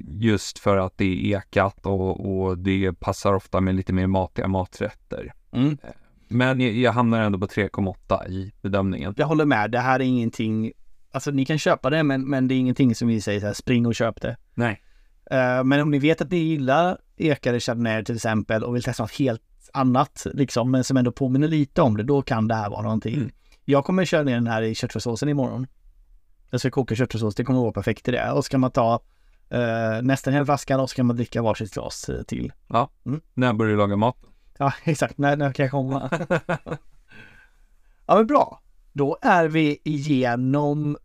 just 0.00 0.58
för 0.58 0.76
att 0.76 0.98
det 0.98 1.04
är 1.04 1.38
ekat 1.38 1.86
och, 1.86 2.44
och 2.46 2.58
det 2.58 2.92
passar 2.92 3.34
ofta 3.34 3.60
med 3.60 3.74
lite 3.74 3.92
mer 3.92 4.06
matiga 4.06 4.48
maträtter. 4.48 5.32
Mm. 5.52 5.78
Men 6.28 6.60
jag, 6.60 6.72
jag 6.72 6.92
hamnar 6.92 7.20
ändå 7.20 7.38
på 7.38 7.46
3,8 7.46 8.28
i 8.28 8.52
bedömningen. 8.62 9.14
Jag 9.16 9.26
håller 9.26 9.44
med, 9.44 9.70
det 9.70 9.78
här 9.78 10.00
är 10.00 10.04
ingenting 10.04 10.72
Alltså 11.14 11.30
ni 11.30 11.44
kan 11.44 11.58
köpa 11.58 11.90
det 11.90 12.02
men, 12.02 12.28
men 12.28 12.48
det 12.48 12.54
är 12.54 12.56
ingenting 12.56 12.94
som 12.94 13.08
vi 13.08 13.20
säger 13.20 13.40
så 13.40 13.46
här, 13.46 13.52
spring 13.52 13.86
och 13.86 13.94
köp 13.94 14.20
det. 14.20 14.36
Nej. 14.54 14.82
Eh, 15.30 15.64
men 15.64 15.80
om 15.80 15.90
ni 15.90 15.98
vet 15.98 16.20
att 16.20 16.30
ni 16.30 16.36
gillar 16.36 16.98
ekade 17.16 17.60
chardonnay 17.60 18.04
till 18.04 18.14
exempel 18.14 18.64
och 18.64 18.74
vill 18.74 18.82
testa 18.82 19.02
något 19.02 19.12
helt 19.12 19.42
annat 19.74 20.26
liksom, 20.34 20.70
men 20.70 20.84
som 20.84 20.96
ändå 20.96 21.12
påminner 21.12 21.48
lite 21.48 21.82
om 21.82 21.96
det, 21.96 22.02
då 22.02 22.22
kan 22.22 22.48
det 22.48 22.54
här 22.54 22.70
vara 22.70 22.82
någonting. 22.82 23.14
Mm. 23.14 23.30
Jag 23.64 23.84
kommer 23.84 24.04
köra 24.04 24.22
ner 24.22 24.34
den 24.34 24.46
här 24.46 24.62
i 24.62 24.74
köttfärssåsen 24.74 25.28
imorgon. 25.28 25.66
Jag 26.50 26.60
ska 26.60 26.70
koka 26.70 26.94
köttfärssås, 26.94 27.34
det 27.34 27.44
kommer 27.44 27.60
vara 27.60 27.72
perfekt 27.72 28.08
i 28.08 28.10
det. 28.10 28.32
Och 28.32 28.44
så 28.44 28.50
kan 28.50 28.60
man 28.60 28.70
ta 28.70 29.00
eh, 29.50 30.02
nästan 30.02 30.32
hela 30.32 30.44
flaskan 30.44 30.80
och 30.80 30.90
så 30.90 30.96
kan 30.96 31.06
man 31.06 31.16
dricka 31.16 31.42
varsitt 31.42 31.74
glas 31.74 32.08
eh, 32.08 32.22
till. 32.22 32.52
När 33.34 33.52
börjar 33.52 33.72
du 33.72 33.78
laga 33.78 33.96
mat? 33.96 34.16
Ja, 34.58 34.72
exakt. 34.84 35.18
När, 35.18 35.36
när 35.36 35.52
kan 35.52 35.62
jag 35.62 35.70
komma? 35.70 36.10
ja, 38.06 38.14
men 38.14 38.26
bra. 38.26 38.60
Då 38.92 39.18
är 39.22 39.48
vi 39.48 39.78
igenom 39.84 40.96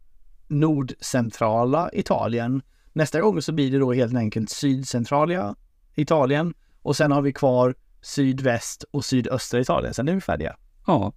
nordcentrala 0.48 1.90
Italien. 1.94 2.62
Nästa 2.94 3.22
gång 3.22 3.42
så 3.42 3.52
blir 3.52 3.72
det 3.72 3.80
då 3.80 3.94
helt 3.94 4.16
enkelt 4.16 4.50
sydcentrala 4.50 5.56
Italien 5.96 6.54
och 6.82 6.96
sen 6.96 7.12
har 7.12 7.22
vi 7.22 7.34
kvar 7.34 7.76
sydväst 8.02 8.84
och 8.92 9.06
sydöstra 9.06 9.60
Italien. 9.60 9.94
Sen 9.94 10.08
är 10.08 10.14
vi 10.14 10.22
färdiga. 10.22 10.56
Ja. 10.88 11.14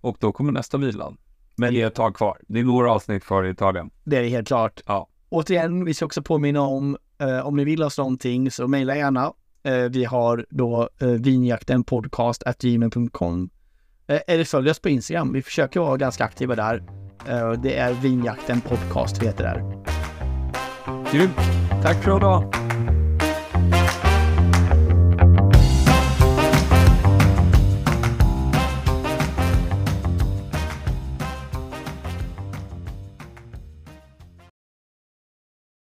Och 0.00 0.16
då 0.20 0.32
kommer 0.32 0.52
nästa 0.52 0.78
vilan. 0.78 1.16
Men 1.56 1.74
det 1.74 1.82
är 1.82 1.86
ett 1.86 1.94
tag 1.94 2.16
kvar. 2.16 2.38
Det 2.48 2.60
är 2.60 2.64
några 2.64 2.92
avsnitt 2.92 3.24
kvar 3.24 3.44
i 3.44 3.50
Italien. 3.50 3.90
Det 4.04 4.16
är 4.16 4.28
helt 4.28 4.48
klart. 4.48 4.80
Ja. 4.86 5.08
Återigen, 5.28 5.84
vi 5.84 5.94
ska 5.94 6.06
också 6.06 6.22
påminna 6.22 6.60
om 6.60 6.96
eh, 7.18 7.46
om 7.46 7.56
ni 7.56 7.64
vill 7.64 7.82
oss 7.82 7.98
någonting 7.98 8.50
så 8.50 8.68
mejla 8.68 8.96
gärna. 8.96 9.32
Eh, 9.62 9.74
vi 9.74 10.04
har 10.04 10.46
då 10.50 10.88
eh, 11.00 11.08
vinjaktenpodcast.gmail.com 11.08 13.50
eh, 14.06 14.20
eller 14.26 14.44
följ 14.44 14.70
oss 14.70 14.80
på 14.80 14.88
Instagram. 14.88 15.32
Vi 15.32 15.42
försöker 15.42 15.80
vara 15.80 15.96
ganska 15.96 16.24
aktiva 16.24 16.54
där. 16.54 16.82
Eh, 17.28 17.52
det 17.52 17.76
är 17.76 17.92
vinjakten 17.92 18.60
podcast 18.60 19.22
vi 19.22 19.26
heter 19.26 19.44
där. 19.44 19.84
Grymt. 21.12 21.36
Tack 21.82 22.04
för 22.04 22.16
idag. 22.16 22.57